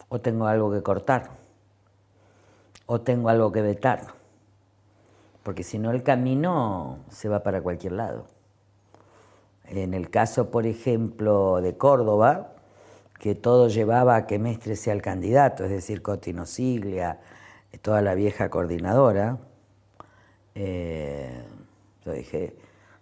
[0.10, 1.30] O tengo algo que cortar.
[2.86, 4.08] O tengo algo que vetar.
[5.42, 8.35] Porque si no el camino se va para cualquier lado.
[9.68, 12.54] En el caso, por ejemplo, de Córdoba,
[13.20, 17.20] que todo llevaba a que Mestre sea el candidato, es decir, Cotino Siglia,
[17.82, 19.38] toda la vieja coordinadora,
[20.54, 21.44] eh,
[22.06, 22.56] yo dije,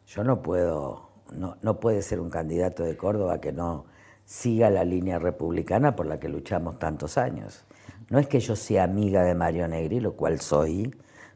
[0.07, 3.85] yo no puedo, no, no puede ser un candidato de Córdoba que no
[4.25, 7.65] siga la línea republicana por la que luchamos tantos años.
[8.09, 10.93] No es que yo sea amiga de Mario Negri, lo cual soy,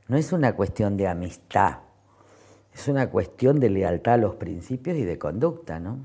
[0.07, 1.79] no es una cuestión de amistad,
[2.77, 5.99] es una cuestión de lealtad a los principios y de conducta, ¿no?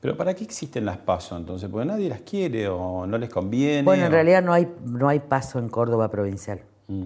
[0.00, 1.68] Pero ¿para qué existen las pasos entonces?
[1.70, 3.82] Porque nadie las quiere o no les conviene.
[3.82, 6.60] Bueno, en o- realidad no hay, no hay paso en Córdoba provincial.
[6.88, 7.04] Mm.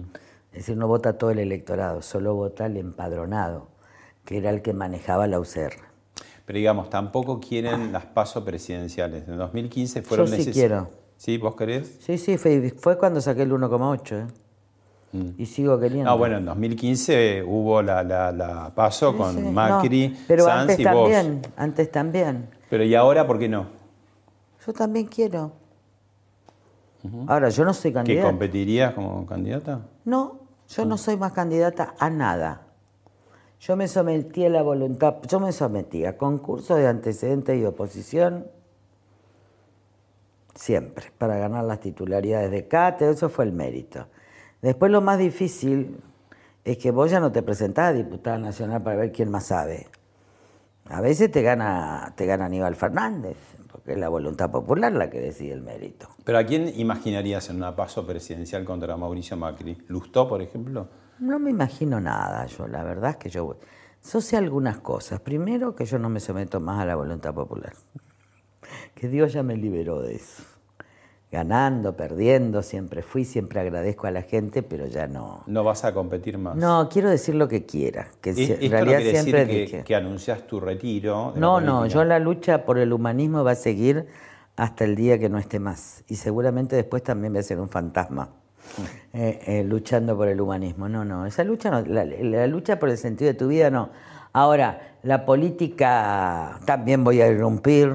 [0.51, 3.67] Es decir, no vota todo el electorado, solo vota el empadronado,
[4.25, 5.73] que era el que manejaba la UCR.
[6.45, 9.27] Pero digamos, tampoco quieren las pasos presidenciales.
[9.27, 10.89] En 2015 fueron Yo sí neces- quiero.
[11.15, 11.37] ¿Sí?
[11.37, 11.97] ¿Vos querés?
[12.01, 14.15] Sí, sí, fue, fue cuando saqué el 1,8.
[14.15, 14.27] ¿eh?
[15.37, 16.09] Y sigo queriendo.
[16.09, 20.45] No, bueno, en 2015 hubo la, la, la paso Sí, con sí, Macri, no, pero
[20.45, 20.93] Sanz antes y vos.
[20.93, 22.49] también, antes también.
[22.69, 23.65] Pero ¿y ahora por qué no?
[24.65, 25.51] Yo también quiero.
[27.27, 28.27] Ahora, yo no soy ¿Que candidata.
[28.27, 29.81] competirías como candidata?
[30.05, 32.61] No, yo no soy más candidata a nada.
[33.59, 38.47] Yo me sometí a la voluntad, yo me sometí a concursos de antecedentes y oposición
[40.55, 44.05] siempre, para ganar las titularidades de cátedra, eso fue el mérito.
[44.61, 45.97] Después lo más difícil
[46.63, 49.87] es que vos ya no te presentás a diputada nacional para ver quién más sabe.
[50.85, 53.37] A veces te gana, te gana Aníbal Fernández,
[53.71, 56.09] porque es la voluntad popular la que decide el mérito.
[56.23, 59.77] ¿Pero a quién imaginarías en una paso presidencial contra Mauricio Macri?
[59.87, 60.89] ¿Lustó, por ejemplo?
[61.19, 63.57] No me imagino nada, yo la verdad es que yo,
[64.11, 65.19] yo sé algunas cosas.
[65.21, 67.73] Primero que yo no me someto más a la voluntad popular.
[68.93, 70.43] Que Dios ya me liberó de eso.
[71.31, 75.43] Ganando, perdiendo, siempre fui, siempre agradezco a la gente, pero ya no.
[75.47, 76.57] No vas a competir más.
[76.57, 79.83] No, quiero decir lo que quiera, que si- en no quiere decir siempre que, dije.
[79.85, 81.31] que anuncias tu retiro.
[81.37, 84.07] No, no, yo la lucha por el humanismo va a seguir
[84.57, 86.03] hasta el día que no esté más.
[86.09, 88.27] Y seguramente después también voy a ser un fantasma
[89.13, 90.89] eh, eh, luchando por el humanismo.
[90.89, 93.89] No, no, esa lucha no, la, la lucha por el sentido de tu vida no.
[94.33, 97.93] Ahora, la política también voy a irrumpir.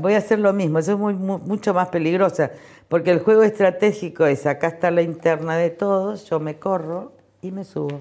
[0.00, 2.52] Voy a hacer lo mismo, eso es muy, mu- mucho más peligrosa,
[2.88, 7.50] porque el juego estratégico es acá está la interna de todos, yo me corro y
[7.50, 8.00] me subo.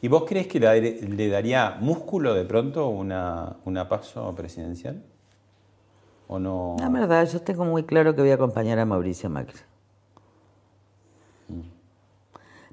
[0.00, 5.02] ¿Y vos crees que le, le daría músculo de pronto una, una paso presidencial?
[6.28, 6.76] ¿O no?
[6.80, 9.58] La verdad, yo tengo muy claro que voy a acompañar a Mauricio Macri.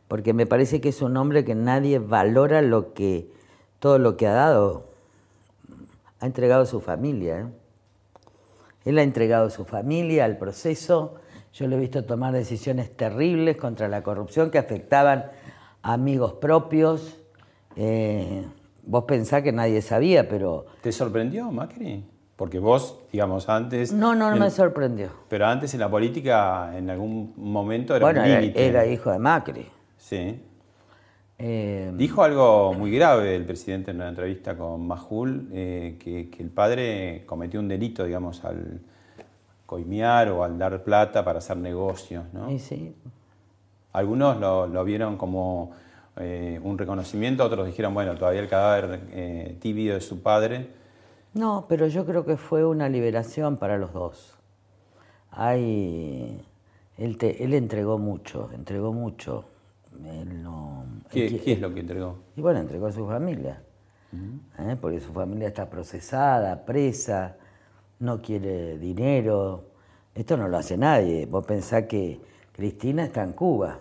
[0.08, 3.30] Porque me parece que es un hombre que nadie valora lo que,
[3.80, 4.93] todo lo que ha dado.
[6.24, 7.40] Ha entregado su familia.
[7.42, 7.46] ¿eh?
[8.86, 11.16] Él ha entregado su familia al proceso.
[11.52, 15.26] Yo lo he visto tomar decisiones terribles contra la corrupción que afectaban
[15.82, 17.20] a amigos propios.
[17.76, 18.48] Eh,
[18.84, 22.06] vos pensás que nadie sabía, pero ¿Te sorprendió Macri?
[22.38, 23.92] Porque vos, digamos, antes...
[23.92, 25.10] no, no, no en- me sorprendió.
[25.28, 28.66] Pero antes en la política, en algún momento era Bueno, un era, límite.
[28.66, 29.68] era hijo de Macri.
[29.98, 30.42] Sí.
[31.46, 36.42] Eh, Dijo algo muy grave el presidente en una entrevista con Majul, eh, que, que
[36.42, 38.80] el padre cometió un delito, digamos, al
[39.66, 42.50] coimear o al dar plata para hacer negocios, ¿no?
[42.50, 42.96] y sí.
[43.92, 45.72] Algunos lo, lo vieron como
[46.16, 50.70] eh, un reconocimiento, otros dijeron, bueno, todavía el cadáver eh, tibio de su padre.
[51.34, 54.38] No, pero yo creo que fue una liberación para los dos.
[55.32, 56.42] Hay,
[56.98, 59.44] él, te- él entregó mucho, entregó mucho.
[60.06, 62.18] Él no, ¿Qué, él qui- qué es lo que entregó?
[62.36, 63.62] Y bueno, entregó a su familia,
[64.60, 64.78] ¿eh?
[64.80, 67.36] porque su familia está procesada, presa,
[68.00, 69.66] no quiere dinero.
[70.16, 71.26] Esto no lo hace nadie.
[71.26, 72.20] Vos pensás que
[72.52, 73.80] Cristina está en Cuba,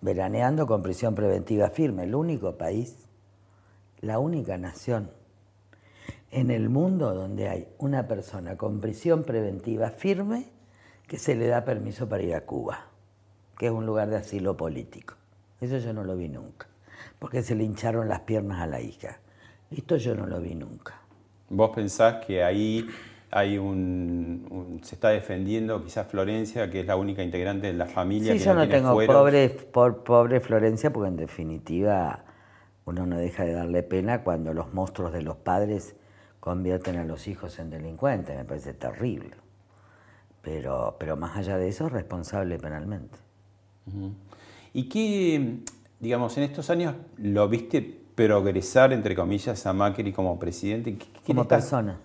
[0.00, 3.06] veraneando con prisión preventiva firme, el único país,
[4.00, 5.10] la única nación
[6.30, 10.46] en el mundo donde hay una persona con prisión preventiva firme
[11.06, 12.86] que se le da permiso para ir a Cuba,
[13.60, 15.16] que es un lugar de asilo político.
[15.60, 16.66] Eso yo no lo vi nunca,
[17.18, 19.18] porque se le hincharon las piernas a la hija.
[19.70, 20.98] Esto yo no lo vi nunca.
[21.50, 22.88] ¿Vos pensás que ahí
[23.30, 27.84] hay un, un- se está defendiendo quizás Florencia, que es la única integrante de la
[27.84, 29.14] familia Sí, que yo no tiene tengo fueros?
[29.14, 32.24] pobre, por- pobre Florencia, porque en definitiva
[32.86, 35.96] uno no deja de darle pena cuando los monstruos de los padres
[36.40, 38.34] convierten a los hijos en delincuentes.
[38.38, 39.32] Me parece terrible.
[40.40, 43.18] Pero, pero más allá de eso, es responsable penalmente.
[44.72, 45.58] ¿Y qué,
[45.98, 47.80] digamos, en estos años lo viste
[48.14, 50.96] progresar, entre comillas, a Macri como presidente?
[50.96, 51.98] ¿Qué, qué Como está- persona.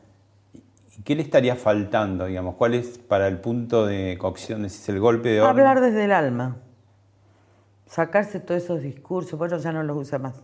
[1.04, 2.56] ¿Qué le estaría faltando, digamos?
[2.56, 5.50] ¿Cuál es para el punto de cocción, decís, el golpe de horno?
[5.52, 6.56] Hablar desde el alma.
[7.86, 10.36] Sacarse todos esos discursos, bueno, ya no los usa más.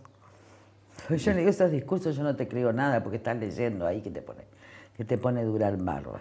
[1.08, 4.10] Yo le digo esos discursos, yo no te creo nada porque estás leyendo ahí que
[4.10, 4.42] te pone,
[4.96, 6.20] que te pone dura el barba.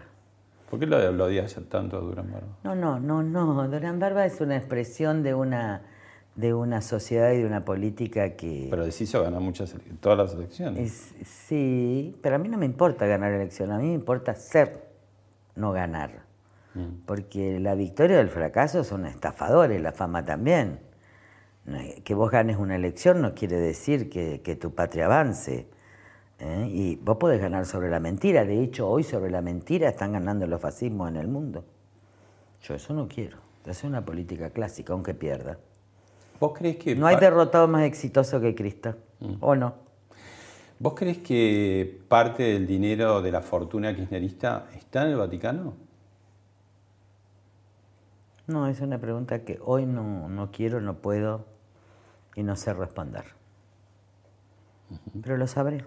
[0.71, 2.47] ¿Por qué lo, lo odias tanto a Durán Barba?
[2.63, 3.67] No, no, no, no.
[3.67, 5.81] Durán Barba es una expresión de una,
[6.35, 8.67] de una sociedad y de una política que...
[8.69, 10.79] Pero deshizo ganar muchas, todas las elecciones.
[11.19, 14.33] Es- sí, pero a mí no me importa ganar la elección, a mí me importa
[14.33, 14.87] ser,
[15.55, 16.21] no ganar.
[17.05, 20.79] Porque la victoria o el fracaso son estafadores, la fama también.
[22.05, 25.67] Que vos ganes una elección no quiere decir que, que tu patria avance.
[26.41, 26.67] ¿Eh?
[26.69, 28.43] Y vos podés ganar sobre la mentira.
[28.43, 31.63] De hecho, hoy sobre la mentira están ganando los fascismos en el mundo.
[32.63, 33.37] Yo eso no quiero.
[33.65, 35.57] Es una política clásica, aunque pierda.
[36.39, 38.95] ¿Vos crees que No hay derrotado más exitoso que Cristo.
[39.39, 39.75] ¿O no?
[40.79, 45.75] ¿Vos crees que parte del dinero de la fortuna kirchnerista está en el Vaticano?
[48.47, 51.45] No, es una pregunta que hoy no, no quiero, no puedo
[52.35, 53.25] y no sé responder.
[55.21, 55.85] Pero lo sabré,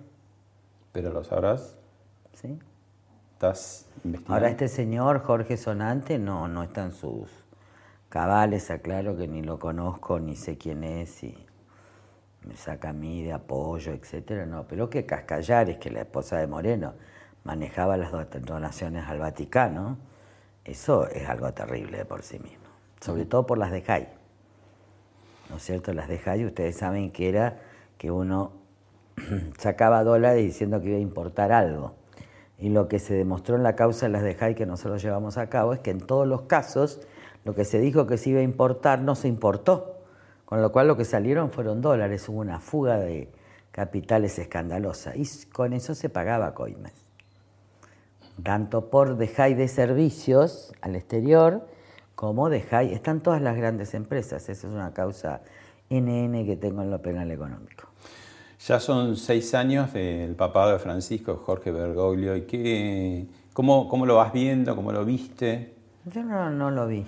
[0.94, 1.76] Pero lo sabrás,
[2.34, 2.58] ¿sí?
[3.32, 4.32] estás investigando.
[4.34, 7.28] Ahora este señor, Jorge Sonante, no, no está en sus
[8.08, 11.36] cabales, aclaro que ni lo conozco, ni sé quién es, y
[12.46, 14.68] me saca a mí de apoyo, etcétera, no.
[14.68, 16.94] Pero que Cascallares, que la esposa de Moreno,
[17.42, 19.98] manejaba las do- donaciones al Vaticano,
[20.64, 22.64] eso es algo terrible de por sí mismo.
[23.00, 24.08] Sobre todo por las de Jai.
[25.50, 25.92] ¿No es cierto?
[25.92, 27.58] Las de Jai, ustedes saben que era
[27.98, 28.52] que uno
[29.58, 31.94] sacaba dólares diciendo que iba a importar algo.
[32.58, 35.38] Y lo que se demostró en la causa de las de Jai que nosotros llevamos
[35.38, 37.00] a cabo es que en todos los casos
[37.44, 39.98] lo que se dijo que se iba a importar no se importó.
[40.44, 43.30] Con lo cual lo que salieron fueron dólares, hubo una fuga de
[43.70, 45.16] capitales escandalosa.
[45.16, 46.92] Y con eso se pagaba coimes.
[48.42, 51.66] Tanto por de Jai de servicios al exterior
[52.14, 52.92] como de Jai.
[52.92, 54.48] Están todas las grandes empresas.
[54.48, 55.42] Esa es una causa
[55.90, 57.93] NN que tengo en lo penal económico.
[58.66, 62.34] Ya son seis años del papado de Francisco Jorge Bergoglio.
[62.34, 64.74] ¿Y qué, cómo, cómo lo vas viendo?
[64.74, 65.74] ¿Cómo lo viste?
[66.06, 67.04] Yo no, lo vi.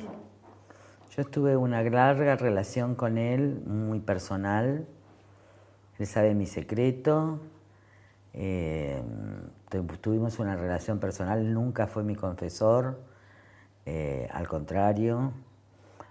[1.16, 4.86] Yo estuve una larga relación con él, muy personal.
[5.98, 7.40] Él sabe mi secreto.
[8.34, 9.00] Eh,
[9.70, 13.00] tu- tuvimos una relación personal, nunca fue mi confesor.
[13.86, 15.32] eh, al contrario,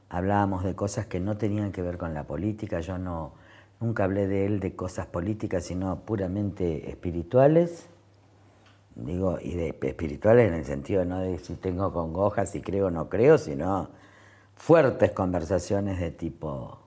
[0.10, 2.80] hablábamos de cosas que no tenían que ver con la política.
[2.80, 3.34] Yo no,
[3.80, 7.90] nunca hablé de él de cosas políticas, sino puramente espirituales.
[8.96, 12.92] Digo, y de espirituales en el sentido no de si tengo congojas, si creo o
[12.92, 13.90] no creo, sino
[14.56, 16.80] fuertes conversaciones de tipo,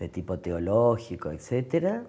[0.00, 2.04] de tipo teológico, etcétera.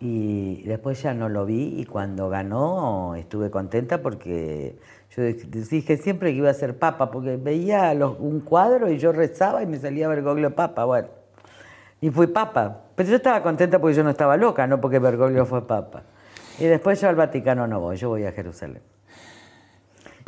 [0.00, 4.78] Y después ya no lo vi y cuando ganó estuve contenta porque
[5.16, 9.12] yo dije siempre que iba a ser papa, porque veía los- un cuadro y yo
[9.12, 11.08] rezaba y me salía Bergoglio papa, bueno.
[12.00, 12.84] Y fui papa.
[12.98, 16.02] Pero yo estaba contenta porque yo no estaba loca, no porque Bergoglio fue papa.
[16.58, 18.82] Y después yo al Vaticano no voy, yo voy a Jerusalén.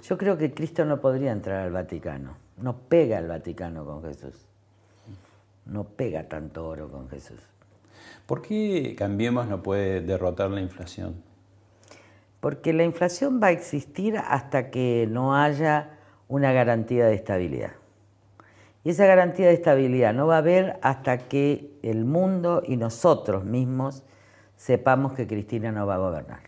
[0.04, 2.37] Yo creo que Cristo no podría entrar al Vaticano.
[2.59, 4.46] No pega el Vaticano con Jesús.
[5.66, 7.40] No pega tanto oro con Jesús.
[8.24, 11.16] ¿Por qué Cambiemos no puede derrotar la inflación?
[12.38, 17.80] Porque la inflación va a existir hasta que no haya una garantía de estabilidad.
[18.83, 23.45] Y esa garantía de estabilidad no va a haber hasta que el mundo y nosotros
[23.45, 24.05] mismos
[24.57, 26.40] sepamos que Cristina no va a gobernar.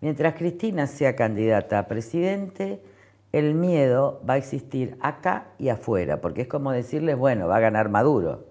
[0.00, 2.82] Mientras Cristina sea candidata a presidente,
[3.30, 7.60] el miedo va a existir acá y afuera, porque es como decirles, bueno, va a
[7.60, 8.44] ganar Maduro.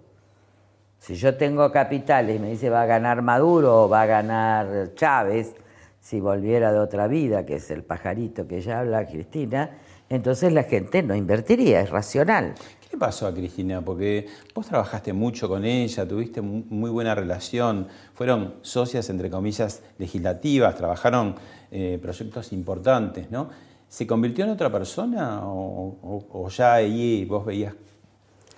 [1.00, 4.93] Si yo tengo capitales y me dice va a ganar Maduro o va a ganar
[4.95, 5.56] Chávez,
[6.00, 9.78] si volviera de otra vida, que es el pajarito que ya habla Cristina,
[10.15, 12.54] entonces la gente no invertiría, es racional.
[12.82, 13.82] ¿Qué le pasó a Cristina?
[13.82, 19.82] Porque vos trabajaste mucho con ella, tuviste mu- muy buena relación, fueron socias, entre comillas,
[19.97, 21.36] legislativas, trabajaron
[21.71, 23.50] eh, proyectos importantes, ¿no?
[23.88, 27.74] ¿Se convirtió en otra persona o, o- o ya ahí vos veías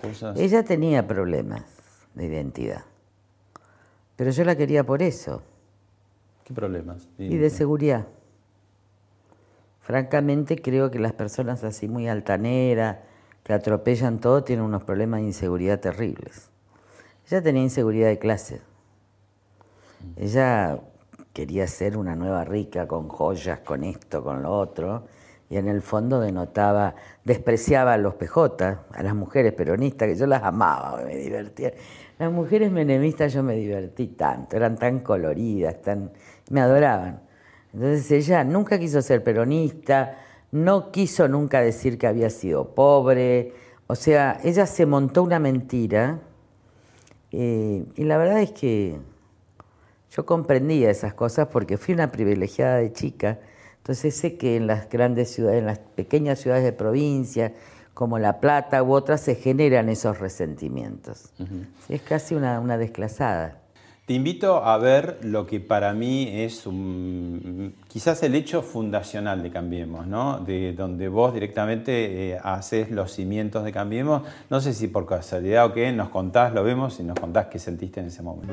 [0.02, 0.38] cosas?
[0.38, 1.62] Ella tenía problemas
[2.14, 2.82] de identidad,
[4.16, 5.42] pero yo la quería por eso,
[6.44, 7.08] ¿Qué problemas?
[7.18, 8.06] y de seguridad.
[9.84, 13.00] Francamente creo que las personas así muy altaneras,
[13.42, 16.48] que atropellan todo, tienen unos problemas de inseguridad terribles.
[17.26, 18.62] Ella tenía inseguridad de clase.
[20.16, 20.80] Ella
[21.34, 25.04] quería ser una nueva rica con joyas, con esto, con lo otro,
[25.50, 30.26] y en el fondo denotaba, despreciaba a los PJ, a las mujeres peronistas, que yo
[30.26, 31.74] las amaba, me divertía.
[32.18, 36.10] Las mujeres menemistas yo me divertí tanto, eran tan coloridas, tan,
[36.48, 37.23] me adoraban.
[37.74, 40.16] Entonces ella nunca quiso ser peronista,
[40.52, 43.52] no quiso nunca decir que había sido pobre,
[43.88, 46.20] o sea, ella se montó una mentira
[47.32, 48.98] eh, y la verdad es que
[50.10, 53.40] yo comprendía esas cosas porque fui una privilegiada de chica
[53.78, 57.52] Entonces sé que en las grandes ciudades, en las pequeñas ciudades de provincia,
[57.92, 61.32] como La Plata u otras, se generan esos resentimientos.
[61.88, 63.63] es casi una, una desclasada.
[64.06, 66.68] Te invito a ver lo que para mí es
[67.88, 70.40] quizás el hecho fundacional de Cambiemos, ¿no?
[70.40, 74.20] de donde vos directamente eh, haces los cimientos de Cambiemos.
[74.50, 77.58] No sé si por casualidad o qué, nos contás, lo vemos y nos contás qué
[77.58, 78.52] sentiste en ese momento.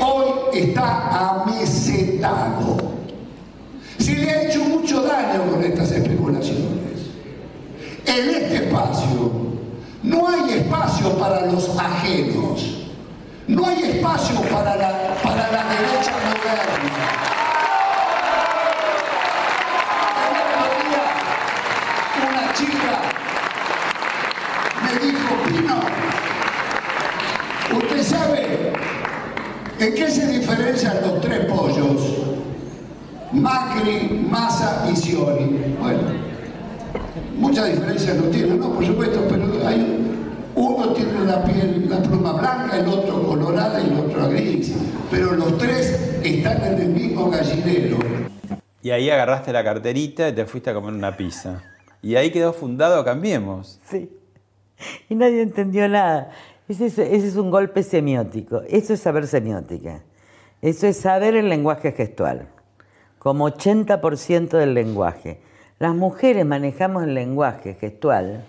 [0.00, 2.76] hoy está amesetado.
[3.98, 7.08] Se le ha hecho mucho daño con estas especulaciones.
[8.04, 9.53] En este espacio
[10.04, 12.62] no hay espacio para los ajenos.
[13.48, 16.84] No hay espacio para la, para la derecha moderna.
[22.28, 22.94] Una chica
[24.82, 25.80] me dijo, Pino,
[27.78, 28.72] ¿usted sabe
[29.78, 32.02] en qué se diferencian los tres pollos?
[33.32, 35.76] Macri, Massa y Scioli.
[35.80, 36.23] Bueno,
[37.44, 40.02] Mucha diferencia no tiene, no, por supuesto, pero hay,
[40.54, 44.74] uno tiene la piel, la pluma blanca, el otro colorada y el otro gris.
[45.10, 47.98] Pero los tres están en el mismo gallinero.
[48.80, 51.62] Y ahí agarraste la carterita y te fuiste a comer una pizza.
[52.00, 53.78] Y ahí quedó fundado Cambiemos.
[53.90, 54.10] Sí.
[55.10, 56.30] Y nadie entendió nada.
[56.66, 58.62] Ese es, ese es un golpe semiótico.
[58.70, 60.02] Eso es saber semiótica.
[60.62, 62.48] Eso es saber el lenguaje gestual.
[63.18, 65.40] Como 80% del lenguaje.
[65.78, 68.44] Las mujeres manejamos el lenguaje gestual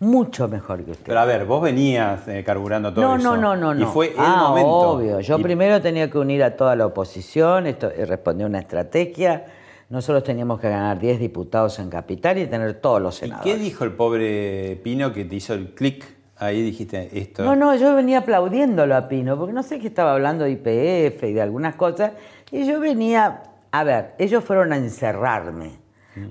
[0.00, 1.06] mucho mejor que usted.
[1.06, 3.36] Pero a ver, vos venías eh, carburando todo no, eso.
[3.36, 3.82] No, no, no, no.
[3.82, 4.68] Y fue el ah, momento.
[4.68, 5.20] obvio.
[5.20, 9.46] Yo primero tenía que unir a toda la oposición, esto, responder una estrategia.
[9.90, 13.46] Nosotros teníamos que ganar 10 diputados en Capital y tener todos los senadores.
[13.46, 16.04] ¿Y qué dijo el pobre Pino que te hizo el clic?
[16.36, 17.44] Ahí dijiste esto.
[17.44, 21.22] No, no, yo venía aplaudiéndolo a Pino, porque no sé qué estaba hablando de IPF
[21.24, 22.12] y de algunas cosas.
[22.50, 25.83] Y yo venía, a ver, ellos fueron a encerrarme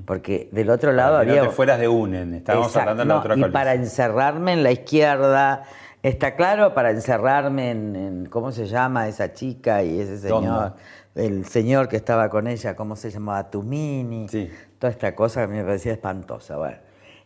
[0.05, 1.43] porque del otro lado para había.
[1.43, 4.71] No te fueras de UNEN, estábamos hablando de la otra Y para encerrarme en la
[4.71, 5.63] izquierda,
[6.01, 10.73] está claro, para encerrarme en, ¿Cómo se llama esa chica y ese señor?
[11.15, 13.49] El señor que estaba con ella, ¿cómo se llamaba?
[13.49, 14.27] Tumini.
[14.29, 14.49] Sí.
[14.79, 16.57] Toda esta cosa que me parecía espantosa.
[16.57, 16.77] Bueno.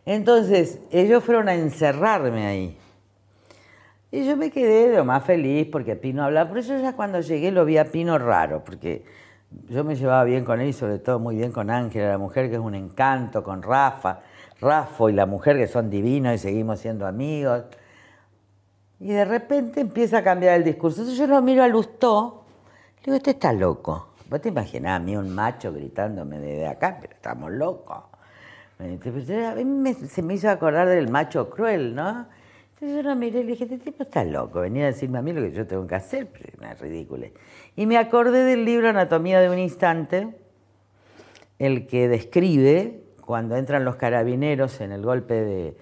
[0.04, 2.78] Entonces, ellos fueron a encerrarme ahí.
[4.10, 6.48] Y yo me quedé de lo más feliz porque Pino hablaba.
[6.48, 9.04] Por eso ya cuando llegué lo vi a Pino raro, porque
[9.68, 12.56] yo me llevaba bien con él sobre todo muy bien con Ángela, la mujer que
[12.56, 14.20] es un encanto, con Rafa,
[14.60, 17.64] Rafa y la mujer que son divinos y seguimos siendo amigos.
[19.00, 21.00] Y de repente empieza a cambiar el discurso.
[21.00, 22.44] Entonces yo lo miro a Lustó,
[22.98, 24.08] le digo, este está loco.
[24.28, 28.04] Vos te imaginás a mí un macho gritándome desde acá, pero estamos locos.
[28.78, 32.26] A mí se me hizo acordar del macho cruel, ¿no?
[32.80, 35.22] Entonces yo lo miré y le dije, este tipo está loco, venía a decirme a
[35.22, 37.26] mí lo que yo tengo que hacer, pero es ridículo.
[37.74, 40.28] Y me acordé del libro Anatomía de un Instante,
[41.58, 45.74] el que describe cuando entran los carabineros en el golpe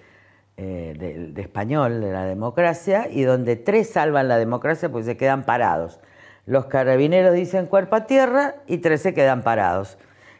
[0.57, 5.43] eh, de, español de la democracia y donde tres salvan la democracia porque se quedan
[5.43, 5.99] parados.
[6.47, 9.99] Los carabineros dicen cuerpo a tierra y tres se quedan parados,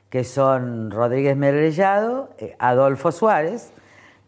[0.10, 3.72] que son Rodríguez Merellado, eh, Adolfo Suárez,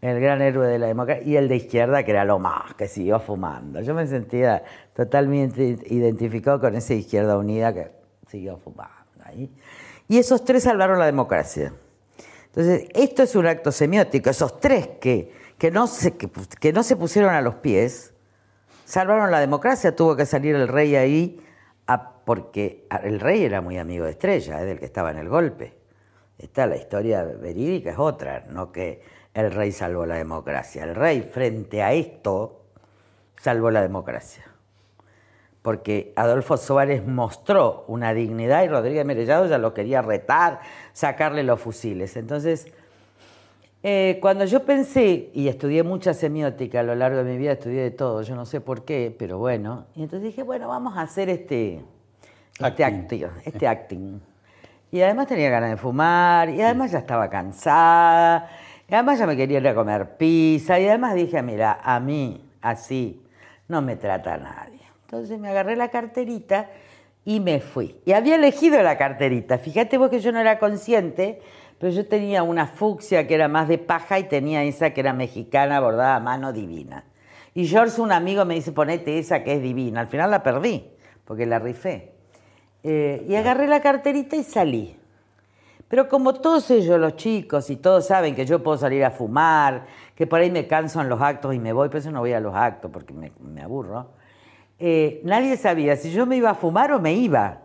[0.02, 2.88] el gran héroe de la democracia, y el de izquierda, que era lo más, que
[2.88, 3.82] siguió fumando.
[3.82, 7.92] Yo me sentía totalmente identificado con esa izquierda unida que
[8.28, 8.94] siguió fumando
[9.24, 9.52] ahí.
[10.08, 11.74] Y esos tres salvaron la democracia.
[12.48, 14.30] Entonces, esto es un acto semiótico.
[14.30, 18.14] Esos tres que, que, no, se, que, no se pusieron a los pies,
[18.86, 19.96] salvaron la democracia.
[19.96, 21.42] Tuvo que salir el rey ahí,
[22.26, 25.74] porque el rey era muy amigo de Estrella, eh, del que estaba en el golpe.
[26.38, 29.02] Esta, la historia verídica es otra, no que
[29.34, 30.84] el rey salvó la democracia.
[30.84, 32.64] El rey frente a esto
[33.40, 34.44] salvó la democracia.
[35.62, 40.62] Porque Adolfo Suárez mostró una dignidad y Rodríguez Merellado ya lo quería retar,
[40.94, 42.16] sacarle los fusiles.
[42.16, 42.72] Entonces,
[43.82, 47.82] eh, cuando yo pensé, y estudié mucha semiótica a lo largo de mi vida, estudié
[47.82, 51.02] de todo, yo no sé por qué, pero bueno, y entonces dije, bueno, vamos a
[51.02, 51.82] hacer este,
[52.60, 53.26] este acting.
[53.46, 54.20] este acting.
[54.92, 58.50] Y además tenía ganas de fumar, y además ya estaba cansada,
[58.96, 63.22] además ya me quería ir a comer pizza y además dije, mira, a mí así
[63.68, 64.82] no me trata nadie.
[65.06, 66.70] Entonces me agarré la carterita
[67.26, 67.96] y me fui.
[68.06, 69.58] Y había elegido la carterita.
[69.58, 71.42] Fíjate vos que yo no era consciente,
[71.78, 75.14] pero yo tenía una fucsia que era más de paja y tenía esa que era
[75.14, 77.06] mexicana, bordada a mano divina.
[77.54, 80.02] Y George, un amigo, me dice, ponete esa que es divina.
[80.02, 80.90] Al final la perdí,
[81.26, 82.14] porque la rifé.
[82.84, 84.98] Eh, y agarré la carterita y salí.
[85.90, 89.88] Pero como todos ellos, los chicos, y todos saben que yo puedo salir a fumar,
[90.16, 92.32] que por ahí me canso en los actos y me voy, por eso no voy
[92.32, 94.12] a los actos porque me, aburro,
[94.78, 97.64] eh, nadie sabía si yo me iba a fumar o me iba.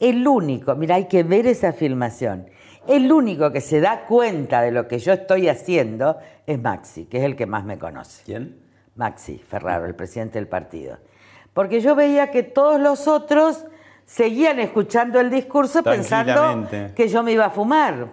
[0.00, 2.50] El único, mira, hay que ver esa filmación.
[2.88, 7.18] El único que se da cuenta de lo que yo estoy haciendo es Maxi, que
[7.18, 8.24] es el que más me conoce.
[8.24, 8.60] ¿Quién?
[8.96, 10.98] Maxi Ferraro, el presidente del partido.
[11.54, 13.64] Porque yo veía que todos los otros
[14.06, 18.06] seguían escuchando el discurso pensando que yo me iba a fumar.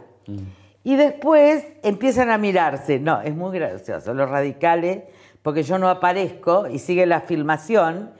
[0.83, 2.99] Y después empiezan a mirarse.
[2.99, 4.13] No, es muy gracioso.
[4.13, 5.03] Los radicales,
[5.41, 8.11] porque yo no aparezco y sigue la filmación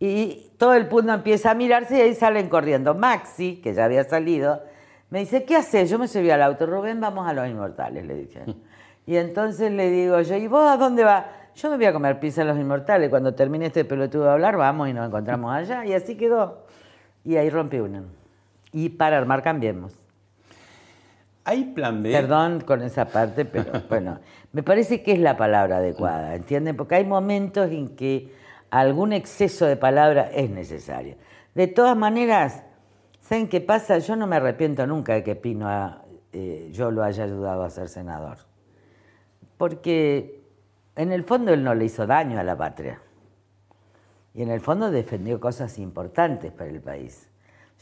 [0.00, 2.94] y todo el mundo empieza a mirarse y ahí salen corriendo.
[2.94, 4.62] Maxi, que ya había salido,
[5.10, 5.90] me dice, ¿qué haces?
[5.90, 6.66] Yo me subí al auto.
[6.66, 8.42] Rubén, vamos a los inmortales, le dije.
[9.06, 11.24] Y entonces le digo yo, ¿y vos a dónde vas?
[11.54, 13.10] Yo me voy a comer pizza en los inmortales.
[13.10, 15.84] Cuando termine este pelotudo de hablar, vamos y nos encontramos allá.
[15.84, 16.66] Y así quedó.
[17.28, 18.04] Y ahí rompí una.
[18.72, 19.92] Y para armar cambiemos.
[21.44, 22.10] ¿Hay plan B?
[22.10, 24.18] Perdón con esa parte, pero bueno,
[24.52, 26.74] me parece que es la palabra adecuada, ¿entienden?
[26.74, 28.32] Porque hay momentos en que
[28.70, 31.16] algún exceso de palabra es necesario.
[31.54, 32.62] De todas maneras,
[33.20, 33.98] ¿saben qué pasa?
[33.98, 35.68] Yo no me arrepiento nunca de que Pino
[36.32, 38.38] eh, yo lo haya ayudado a ser senador.
[39.58, 40.40] Porque
[40.96, 43.02] en el fondo él no le hizo daño a la patria.
[44.38, 47.28] Y en el fondo defendió cosas importantes para el país.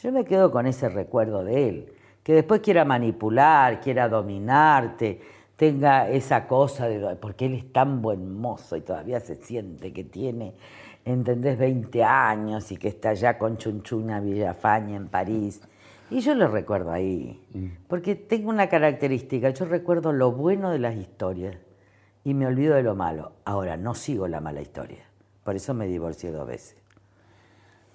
[0.02, 1.92] Yo me quedo con ese recuerdo de él.
[2.22, 5.20] Que después quiera manipular, quiera dominarte,
[5.54, 7.16] tenga esa cosa de...
[7.16, 10.54] Porque él es tan buen mozo y todavía se siente que tiene,
[11.04, 11.58] ¿entendés?
[11.58, 15.60] 20 años y que está allá con Chunchuna Villafaña en París.
[16.10, 17.38] Y yo lo recuerdo ahí.
[17.86, 19.50] Porque tengo una característica.
[19.50, 21.58] Yo recuerdo lo bueno de las historias
[22.24, 23.32] y me olvido de lo malo.
[23.44, 25.05] Ahora, no sigo la mala historia.
[25.46, 26.74] Por eso me divorcié dos veces.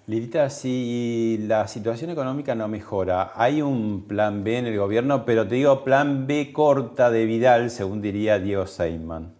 [0.07, 5.45] Lilita, si la situación económica no mejora, hay un plan B en el gobierno, pero
[5.45, 9.33] te digo plan B corta de Vidal, según diría Diego Seyman.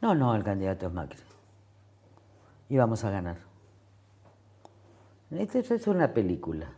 [0.00, 1.18] No, no, el candidato es Macri.
[2.70, 3.36] Y vamos a ganar.
[5.32, 6.70] Esto esto es una película.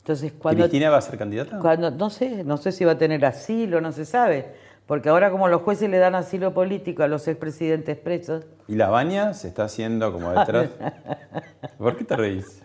[0.00, 1.58] Entonces, cuando, ¿Cristina va a ser candidata?
[1.58, 4.54] cuando no sé, no sé si va a tener asilo, no se sabe.
[4.90, 8.88] Porque ahora como los jueces le dan asilo político a los expresidentes presos, ¿Y la
[8.88, 10.68] baña se está haciendo como detrás?
[11.78, 12.60] ¿Por qué te reís?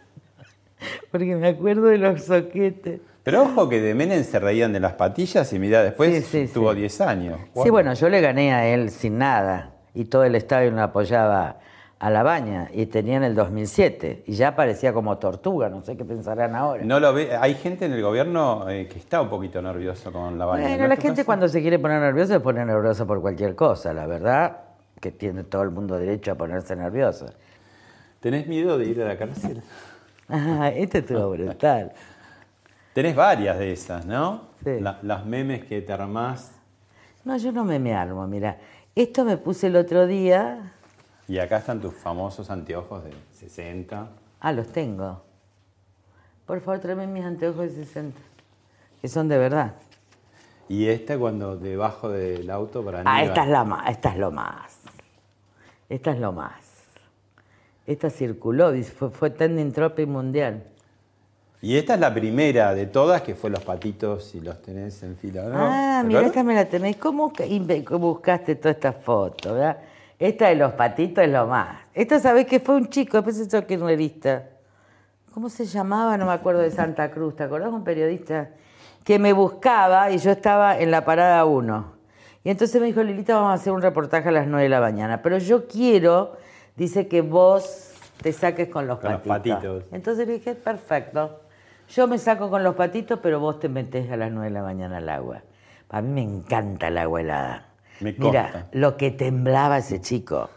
[1.12, 3.00] porque me acuerdo de los soquetes.
[3.22, 6.52] Pero ojo que de Menem se reían de las patillas y mira, después Sí, sí,
[6.52, 6.80] tuvo sí.
[6.80, 7.40] 10 años.
[7.62, 11.60] Sí, bueno, yo le gané a él sin nada y todo el estadio le apoyaba
[11.98, 15.96] a la baña y tenía en el 2007 y ya parecía como tortuga, no sé
[15.96, 16.84] qué pensarán ahora.
[16.84, 20.38] No lo ve, hay gente en el gobierno eh, que está un poquito nervioso con
[20.38, 20.64] la baña.
[20.68, 23.56] Bueno, ¿no la te gente cuando se quiere poner nerviosa se pone nerviosa por cualquier
[23.56, 24.58] cosa, la verdad
[25.00, 27.28] que tiene todo el mundo derecho a ponerse nervioso.
[28.20, 29.62] ¿Tenés miedo de ir a la cárcel?
[30.28, 31.92] Ah, este estuvo brutal.
[32.94, 34.46] Tenés varias de esas, ¿no?
[34.64, 34.80] Sí.
[34.80, 36.52] La- las memes que te armás.
[37.24, 38.58] No, yo no me me armo, mira.
[38.96, 40.74] Esto me puse el otro día.
[41.28, 44.08] Y acá están tus famosos anteojos de 60.
[44.40, 45.22] Ah, los tengo.
[46.46, 48.20] Por favor, tráeme mis anteojos de 60.
[49.02, 49.74] Que son de verdad.
[50.70, 54.32] Y esta cuando debajo del auto para Ah, esta es, la más, esta es lo
[54.32, 54.80] más.
[55.90, 56.54] Esta es lo más.
[57.88, 60.64] Esta circuló, fue, fue trending topic mundial.
[61.62, 65.16] Y esta es la primera de todas que fue los patitos si los tenés en
[65.18, 65.44] fila.
[65.46, 65.56] ¿no?
[65.58, 66.98] ah, ¿Te mira, esta me la tenéis.
[66.98, 69.78] ¿Cómo buscaste toda esta foto, verdad?
[70.18, 71.78] Esta de los patitos es lo más.
[71.94, 73.18] Esta, ¿sabés que fue un chico?
[73.18, 74.44] Después se hizo kirchnerista.
[75.34, 76.18] ¿Cómo se llamaba?
[76.18, 77.36] No me acuerdo de Santa Cruz.
[77.36, 77.70] ¿Te acordás?
[77.70, 78.50] Un periodista
[79.04, 81.94] que me buscaba y yo estaba en la parada 1.
[82.46, 84.80] Y entonces me dijo, Lilita, vamos a hacer un reportaje a las 9 de la
[84.80, 85.22] mañana.
[85.22, 86.38] Pero yo quiero,
[86.76, 87.92] dice, que vos
[88.22, 89.60] te saques con los Con los patitos.
[89.60, 89.84] patitos.
[89.92, 91.42] Entonces le dije, perfecto.
[91.90, 94.64] Yo me saco con los patitos, pero vos te metés a las 9 de la
[94.64, 95.42] mañana al agua.
[95.90, 97.66] A mí me encanta el agua helada.
[98.00, 100.50] Me Mira, lo que temblaba ese chico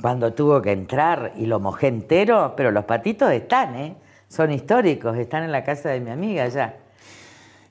[0.00, 3.96] cuando tuvo que entrar y lo mojé entero, pero los patitos están, ¿eh?
[4.28, 6.76] Son históricos, están en la casa de mi amiga ya.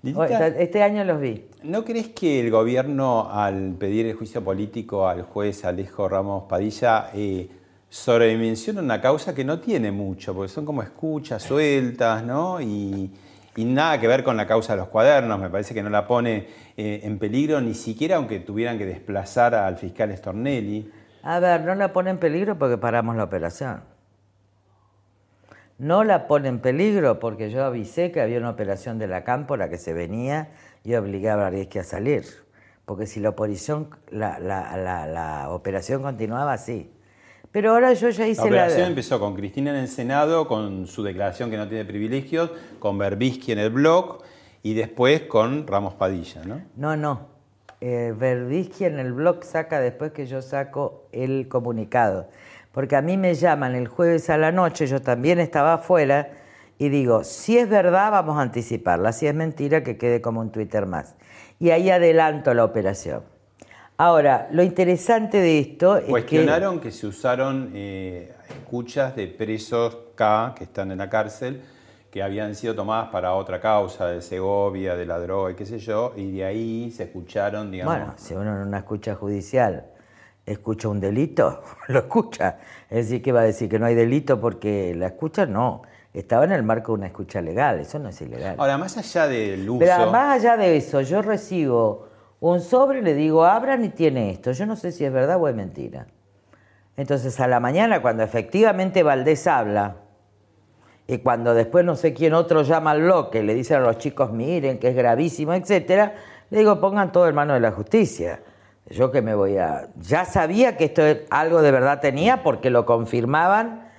[0.02, 1.46] Lilita, Este año los vi.
[1.64, 7.10] ¿No crees que el gobierno, al pedir el juicio político al juez Alejo Ramos Padilla,
[7.14, 7.50] eh,
[7.90, 12.62] sobredimensiona una causa que no tiene mucho, porque son como escuchas sueltas, ¿no?
[12.62, 13.12] Y,
[13.60, 16.08] y nada que ver con la causa de los cuadernos, me parece que no la
[16.08, 16.48] pone
[16.78, 20.90] eh, en peligro, ni siquiera aunque tuvieran que desplazar al fiscal Stornelli.
[21.24, 23.82] A ver, no la pone en peligro porque paramos la operación.
[25.78, 29.70] No la pone en peligro porque yo avisé que había una operación de la cámpora
[29.70, 30.50] que se venía
[30.84, 32.24] y obligaba a Riesque a salir.
[32.86, 33.34] Porque si la
[34.10, 36.92] la, la- la- la operación continuaba así.
[37.52, 38.64] Pero ahora yo ya hice La la...
[38.64, 42.98] operación empezó con Cristina en el Senado, con su declaración que no tiene privilegios, con
[42.98, 44.20] Berbisky en el blog
[44.62, 46.62] y después con Ramos Padilla, ¿no?
[46.76, 47.40] No, no.
[47.82, 48.14] Eh,
[48.82, 52.30] en el blog saca después que yo saco el comunicado.
[52.72, 56.30] Porque a mí me llaman el jueves a la noche, yo también estaba afuera,
[56.78, 60.52] y digo, si es verdad, vamos a anticiparla, si es mentira, que quede como un
[60.52, 61.16] Twitter más.
[61.60, 63.24] Y ahí adelanto la operación.
[64.02, 66.12] Ahora, lo interesante de esto es que...
[66.12, 71.62] Cuestionaron que se usaron eh, escuchas de presos K que están en la cárcel
[72.10, 75.80] que habían sido tomadas para otra causa, de Segovia, de la droga y qué sé
[75.80, 77.94] yo, y de ahí se escucharon, digamos...
[77.94, 79.88] Bueno, si uno en una escucha judicial
[80.46, 82.56] escucha un delito, lo escucha.
[82.90, 85.82] Es decir, que va a decir que no hay delito porque la escucha no.
[86.14, 88.56] Estaba en el marco de una escucha legal, eso no es ilegal.
[88.58, 89.80] Ahora, más allá del uso...
[89.80, 92.09] Pero más allá de eso, yo recibo
[92.40, 94.52] un sobre, le digo, abran y tiene esto.
[94.52, 96.08] Yo no sé si es verdad o es mentira.
[96.96, 99.98] Entonces, a la mañana, cuando efectivamente Valdés habla,
[101.08, 104.32] y cuando después no sé quién otro llama al bloque, le dicen a los chicos,
[104.32, 106.14] miren, que es gravísimo, etcétera,
[106.52, 108.42] le digo, pongan todo en manos de la justicia.
[108.90, 109.90] Yo que me voy a...
[109.98, 113.90] Ya sabía que esto algo de verdad tenía porque lo confirmaban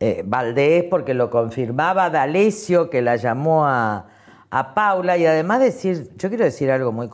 [0.00, 4.06] eh, Valdés, porque lo confirmaba D'Alessio, que la llamó a,
[4.50, 7.08] a Paula, y además decir, yo quiero decir algo muy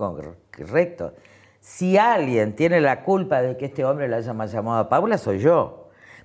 [0.64, 1.12] correcto.
[1.61, 5.38] Si alguien tiene la culpa de que este hombre la haya llamado a Paula, soy
[5.38, 5.80] yo.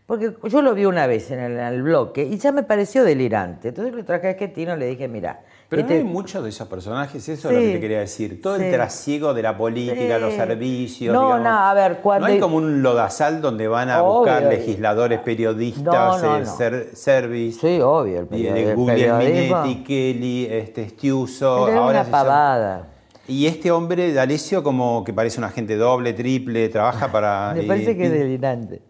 [0.05, 3.69] Porque yo lo vi una vez en el, bloque y ya me pareció delirante.
[3.69, 5.41] Entonces lo traje a Esquetino y le dije, mira...
[5.67, 8.39] Pero este no hay muchos de esos personajes, eso es lo que te quería decir.
[8.39, 11.11] Todo el trasiego de la política, los servicios.
[11.11, 12.27] No, no, a ver, cuando.
[12.27, 17.59] No hay como un lodazal donde van a buscar legisladores, periodistas, no, no, service.
[17.59, 21.47] Sí, obvio, el, Minetti, Kelly, este, Stiuso.
[21.47, 22.94] ahora una pavada.
[23.27, 27.53] Y este hombre, D'Alessio, como que parece un agente doble, triple, trabaja para.
[27.55, 28.81] Me parece que es delirante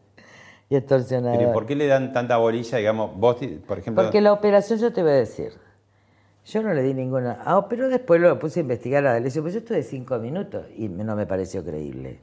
[0.69, 1.37] y extorsionador.
[1.37, 4.03] Pero ¿por qué le dan tanta bolilla, digamos, vos, por ejemplo?
[4.03, 5.53] Porque la operación, yo te voy a decir,
[6.45, 7.39] yo no le di ninguna.
[7.45, 10.87] Ah, pero después lo puse a investigar a D'Alessio, pues yo estuve cinco minutos y
[10.89, 12.19] no me pareció creíble.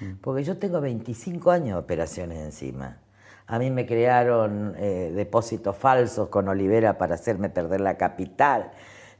[0.00, 0.16] Mm.
[0.20, 2.98] Porque yo tengo 25 años de operaciones encima.
[3.46, 8.72] A mí me crearon eh, depósitos falsos con Olivera para hacerme perder la capital.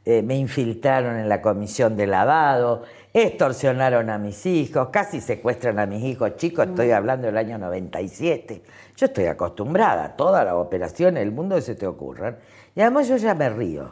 [0.09, 5.87] Eh, me infiltraron en la comisión de lavado, extorsionaron a mis hijos, casi secuestran a
[5.87, 8.63] mis hijos chicos, estoy hablando del año 97.
[8.97, 12.39] Yo estoy acostumbrada a todas las operaciones del mundo que se te ocurran.
[12.77, 13.91] Y además yo ya me río,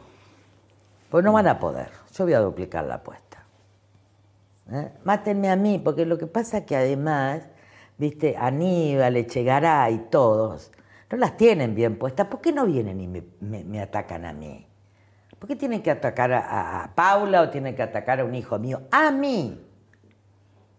[1.11, 3.45] pues no van a poder, yo voy a duplicar la apuesta.
[4.71, 4.93] ¿Eh?
[5.03, 7.43] Mátenme a mí, porque lo que pasa es que además,
[7.99, 10.71] viste, Aníbal, Echegaray y todos,
[11.11, 13.09] no las tienen bien puestas, ¿por qué no vienen y
[13.41, 14.69] me atacan a mí?
[15.45, 18.81] ¿Por qué tienen que atacar a, Paula o tienen que atacar a un hijo mío?
[18.91, 19.63] A mí.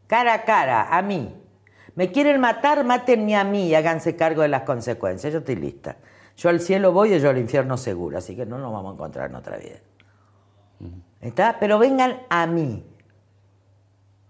[0.07, 1.39] Cara a cara, a mí.
[1.93, 5.31] Me quieren matar, mátenme a mí y háganse cargo de las consecuencias.
[5.31, 5.97] Yo estoy lista.
[6.35, 8.93] Yo al cielo voy y yo al infierno seguro, así que no nos vamos a
[8.95, 9.77] encontrar en otra vida.
[11.21, 11.57] ¿Está?
[11.59, 12.83] Pero vengan a mí.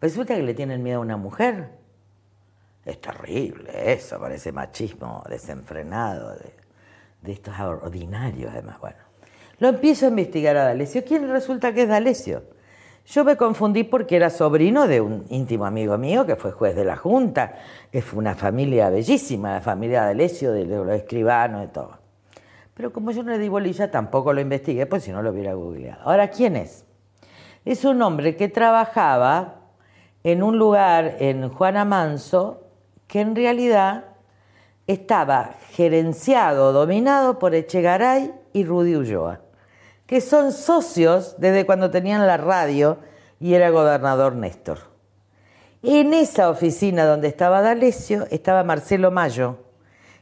[0.01, 1.69] Resulta que le tienen miedo a una mujer.
[2.83, 6.53] Es terrible eso, parece machismo desenfrenado de,
[7.21, 8.81] de estos ordinarios, además.
[8.81, 9.05] Bueno.
[9.59, 11.03] Lo empiezo a investigar a D'Alessio.
[11.05, 12.43] ¿Quién resulta que es D'Alessio?
[13.05, 16.83] Yo me confundí porque era sobrino de un íntimo amigo mío que fue juez de
[16.83, 17.53] la Junta,
[17.91, 21.99] que fue una familia bellísima, la familia D'Alessio, de los escribanos y todo.
[22.73, 25.53] Pero como yo no le di bolilla, tampoco lo investigué, pues si no lo hubiera
[25.53, 26.01] googleado.
[26.03, 26.83] Ahora, ¿quién es?
[27.63, 29.61] Es un hombre que trabajaba
[30.23, 32.63] en un lugar en Juana Manso
[33.07, 34.05] que en realidad
[34.87, 39.44] estaba gerenciado, dominado por Echegaray y Rudy Ulloa
[40.05, 42.97] que son socios desde cuando tenían la radio
[43.39, 44.79] y era gobernador Néstor.
[45.81, 49.57] En esa oficina donde estaba D'Alessio estaba Marcelo Mayo,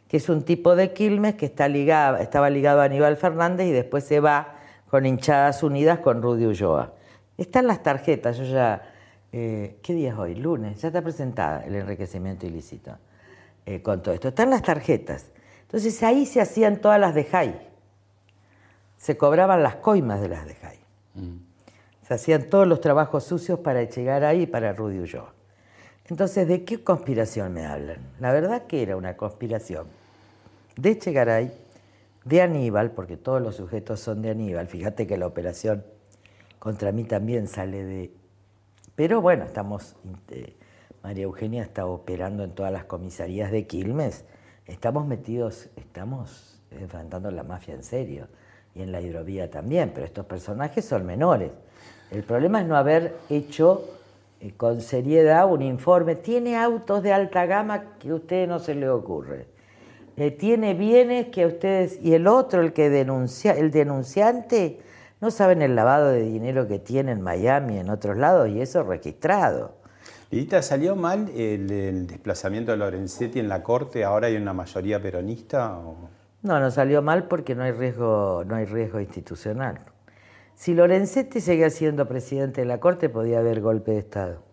[0.08, 3.72] que es un tipo de Quilmes que está ligado, estaba ligado a Aníbal Fernández y
[3.72, 4.56] después se va
[4.90, 6.94] con hinchadas unidas con Rudy Ulloa.
[7.38, 8.90] Están las tarjetas, yo ya...
[9.36, 10.36] Eh, ¿Qué día es hoy?
[10.36, 10.80] Lunes.
[10.80, 12.92] Ya está presentada el enriquecimiento ilícito
[13.66, 14.28] eh, con todo esto.
[14.28, 15.32] Están las tarjetas.
[15.64, 17.73] Entonces ahí se hacían todas las de Jai
[19.04, 20.80] se cobraban las coimas de las de Jai.
[21.16, 21.36] Mm.
[22.08, 25.34] Se hacían todos los trabajos sucios para llegar ahí para Rudy Ulloa.
[26.08, 27.98] Entonces, ¿de qué conspiración me hablan?
[28.22, 29.88] La verdad que era una conspiración
[30.78, 31.52] de Chegaray,
[32.24, 34.68] de Aníbal, porque todos los sujetos son de Aníbal.
[34.70, 35.84] Fíjate que la operación
[36.58, 38.14] contra mí también sale de...
[38.96, 39.98] Pero bueno, estamos...
[40.30, 40.56] Eh,
[41.04, 44.24] María Eugenia está operando en todas las comisarías de Quilmes.
[44.66, 48.30] Estamos metidos, estamos enfrentando la mafia en serio
[48.76, 51.52] y en la hidrovía también, pero estos personajes son menores.
[52.12, 53.86] El problema es no haber hecho
[54.40, 56.16] eh, con seriedad un informe.
[56.16, 59.48] Tiene autos de alta gama que a usted no se le ocurre.
[60.16, 64.80] Eh, tiene bienes que a ustedes y el otro, el que denuncia, el denunciante,
[65.22, 68.84] no saben el lavado de dinero que tiene en Miami, en otros lados, y eso
[68.84, 69.76] registrado.
[70.30, 74.04] Lidita, ¿salió mal el, desplazamiento de Lorenzetti en la corte?
[74.04, 75.80] ¿Ahora hay una mayoría peronista?
[76.44, 79.80] No, no salió mal porque no hay riesgo, no hay riesgo institucional.
[80.56, 84.44] Si Lorenzetti seguía siendo presidente de la Corte, podía haber golpe de Estado.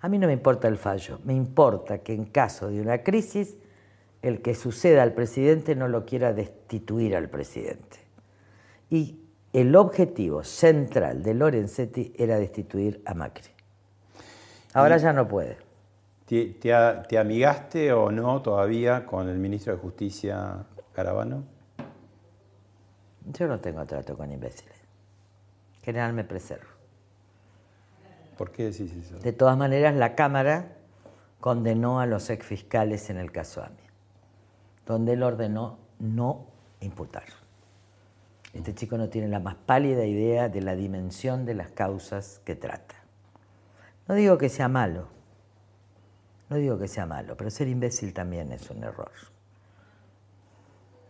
[0.00, 3.56] A mí no me importa el fallo, me importa que en caso de una crisis,
[4.22, 7.98] el que suceda al presidente no lo quiera destituir al presidente.
[8.88, 9.20] Y
[9.52, 13.50] el objetivo central de Lorenzetti era destituir a Macri.
[14.72, 15.58] Ahora ya no puede.
[16.26, 16.46] ¿Te,
[17.08, 21.44] te, amigaste o no todavía con el ministro de Justicia Caravano?
[23.32, 24.76] Yo no tengo trato con imbéciles.
[25.78, 26.68] En general me preservo.
[28.36, 29.18] ¿Por qué decís eso?
[29.18, 30.76] De todas maneras, la Cámara
[31.40, 33.82] condenó a los exfiscales en el caso AMI,
[34.86, 36.46] donde él ordenó no
[36.80, 37.24] imputar.
[38.52, 42.56] Este chico no tiene la más pálida idea de la dimensión de las causas que
[42.56, 42.96] trata.
[44.08, 45.06] No digo que sea malo,
[46.48, 49.12] no digo que sea malo, pero ser imbécil también es un error,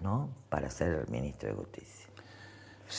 [0.00, 0.30] ¿no?
[0.48, 2.00] Para ser ministro de Justicia.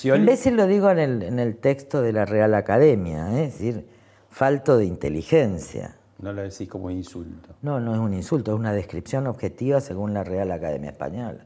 [0.04, 3.46] Imbécil lo digo en el, en el, texto de la Real Academia, ¿eh?
[3.46, 3.86] es decir,
[4.30, 5.98] falto de inteligencia.
[6.20, 7.56] No lo decís como insulto.
[7.62, 11.46] No, no es un insulto, es una descripción objetiva según la Real Academia Española.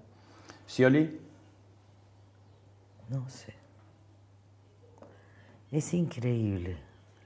[0.68, 1.20] ¿Scioli?
[3.10, 3.54] No sé.
[5.72, 6.78] Es increíble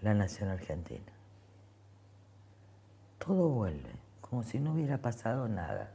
[0.01, 1.11] la nación argentina.
[3.17, 5.91] Todo vuelve, como si no hubiera pasado nada.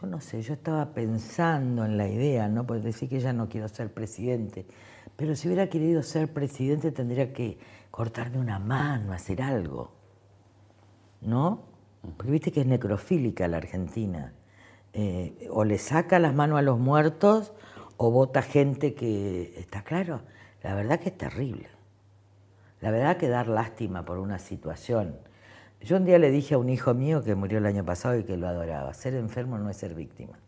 [0.00, 2.66] Yo no sé, yo estaba pensando en la idea, ¿no?
[2.66, 4.66] Pues decir que ya no quiero ser presidente.
[5.16, 7.58] Pero si hubiera querido ser presidente tendría que
[7.90, 9.92] cortarme una mano, hacer algo.
[11.22, 11.62] ¿No?
[12.16, 14.34] Porque viste que es necrofílica la Argentina.
[14.92, 17.54] Eh, o le saca las manos a los muertos
[17.96, 19.54] o vota gente que.
[19.58, 20.20] ¿Está claro?
[20.62, 21.68] La verdad que es terrible.
[22.82, 25.16] La verdad que dar lástima por una situación.
[25.80, 28.24] Yo un día le dije a un hijo mío que murió el año pasado y
[28.24, 30.38] que lo adoraba, ser enfermo no es ser víctima.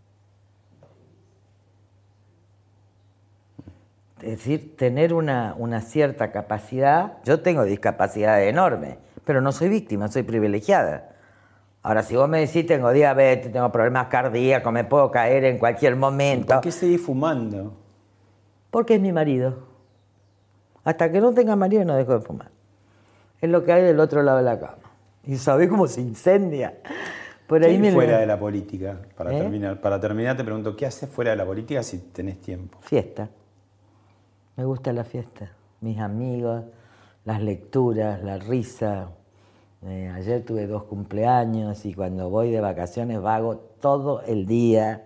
[4.21, 10.09] Es decir, tener una, una cierta capacidad, yo tengo discapacidad enorme, pero no soy víctima,
[10.09, 11.11] soy privilegiada.
[11.83, 15.95] Ahora, si vos me decís, tengo diabetes, tengo problemas cardíacos, me puedo caer en cualquier
[15.95, 16.55] momento.
[16.55, 17.77] ¿Por qué seguís fumando?
[18.71, 19.69] Porque es mi marido.
[20.85, 22.51] Hasta que no tenga marido no dejo de fumar.
[23.41, 24.88] Es lo que hay del otro lado de la cama.
[25.29, 26.79] Y sabés cómo se incendia.
[27.47, 28.99] Por ahí me fuera de la política?
[29.15, 29.39] Para, ¿Eh?
[29.39, 32.79] terminar, para terminar te pregunto, ¿qué haces fuera de la política si tenés tiempo?
[32.81, 33.29] Fiesta.
[34.57, 35.53] Me gusta la fiesta.
[35.83, 36.65] Mis amigos,
[37.27, 39.11] las lecturas, la risa.
[39.83, 45.05] Eh, ayer tuve dos cumpleaños y cuando voy de vacaciones vago todo el día.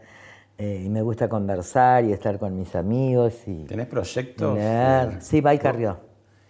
[0.57, 3.35] Eh, y me gusta conversar y estar con mis amigos.
[3.49, 4.57] Y ¿Tenés proyectos?
[5.19, 5.99] Sí, va y Carrió.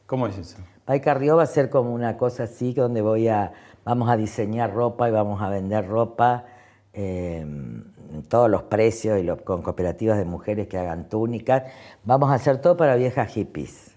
[0.05, 0.59] ¿Cómo es eso?
[0.87, 3.53] Vai Carrió va a ser como una cosa así, donde voy a,
[3.85, 6.45] vamos a diseñar ropa y vamos a vender ropa
[6.93, 11.63] en eh, todos los precios y con cooperativas de mujeres que hagan túnicas.
[12.05, 13.93] Vamos a hacer todo para viejas hippies.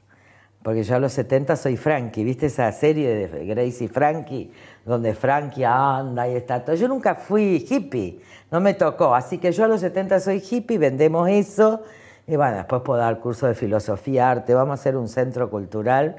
[0.61, 4.51] Porque yo a los 70 soy Frankie, ¿viste esa serie de Gracie Frankie?
[4.83, 6.75] Donde Frankie anda y está todo.
[6.75, 8.19] Yo nunca fui hippie,
[8.49, 9.13] no me tocó.
[9.13, 11.81] Así que yo a los 70 soy hippie, vendemos eso.
[12.25, 14.55] Y bueno, después puedo dar curso de filosofía, arte.
[14.55, 16.15] Vamos a hacer un centro cultural.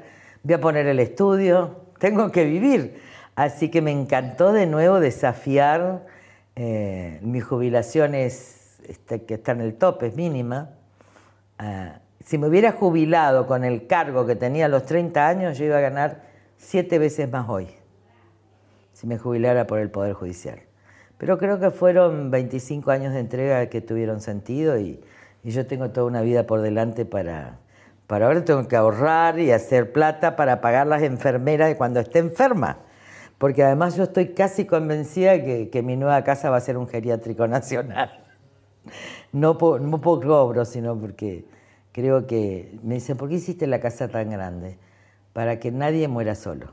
[0.47, 1.75] Voy a poner el estudio.
[1.99, 3.01] Tengo que vivir.
[3.35, 6.05] Así que me encantó de nuevo desafiar.
[6.55, 10.69] Eh, mi jubilación es, este, que está en el tope, es mínima.
[11.57, 15.65] Ah, si me hubiera jubilado con el cargo que tenía a los 30 años, yo
[15.65, 16.23] iba a ganar
[16.55, 17.67] siete veces más hoy,
[18.93, 20.61] si me jubilara por el Poder Judicial.
[21.17, 25.01] Pero creo que fueron 25 años de entrega que tuvieron sentido y,
[25.43, 27.59] yo tengo toda una vida por delante para,
[28.07, 32.19] para ahora tengo que ahorrar y hacer plata para pagar las enfermeras de cuando esté
[32.19, 32.79] enferma.
[33.37, 36.87] Porque además yo estoy casi convencida que, que mi nueva casa va a ser un
[36.87, 38.23] geriátrico nacional.
[39.33, 41.45] No por, no por cobro, sino porque
[41.91, 44.79] creo que me dicen, ¿por qué hiciste la casa tan grande?
[45.33, 46.71] Para que nadie muera solo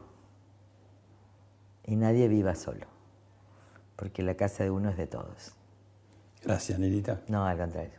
[1.84, 2.86] y nadie viva solo,
[3.96, 5.52] porque la casa de uno es de todos.
[6.42, 7.20] Gracias, Nilita.
[7.28, 7.98] No, al contrario.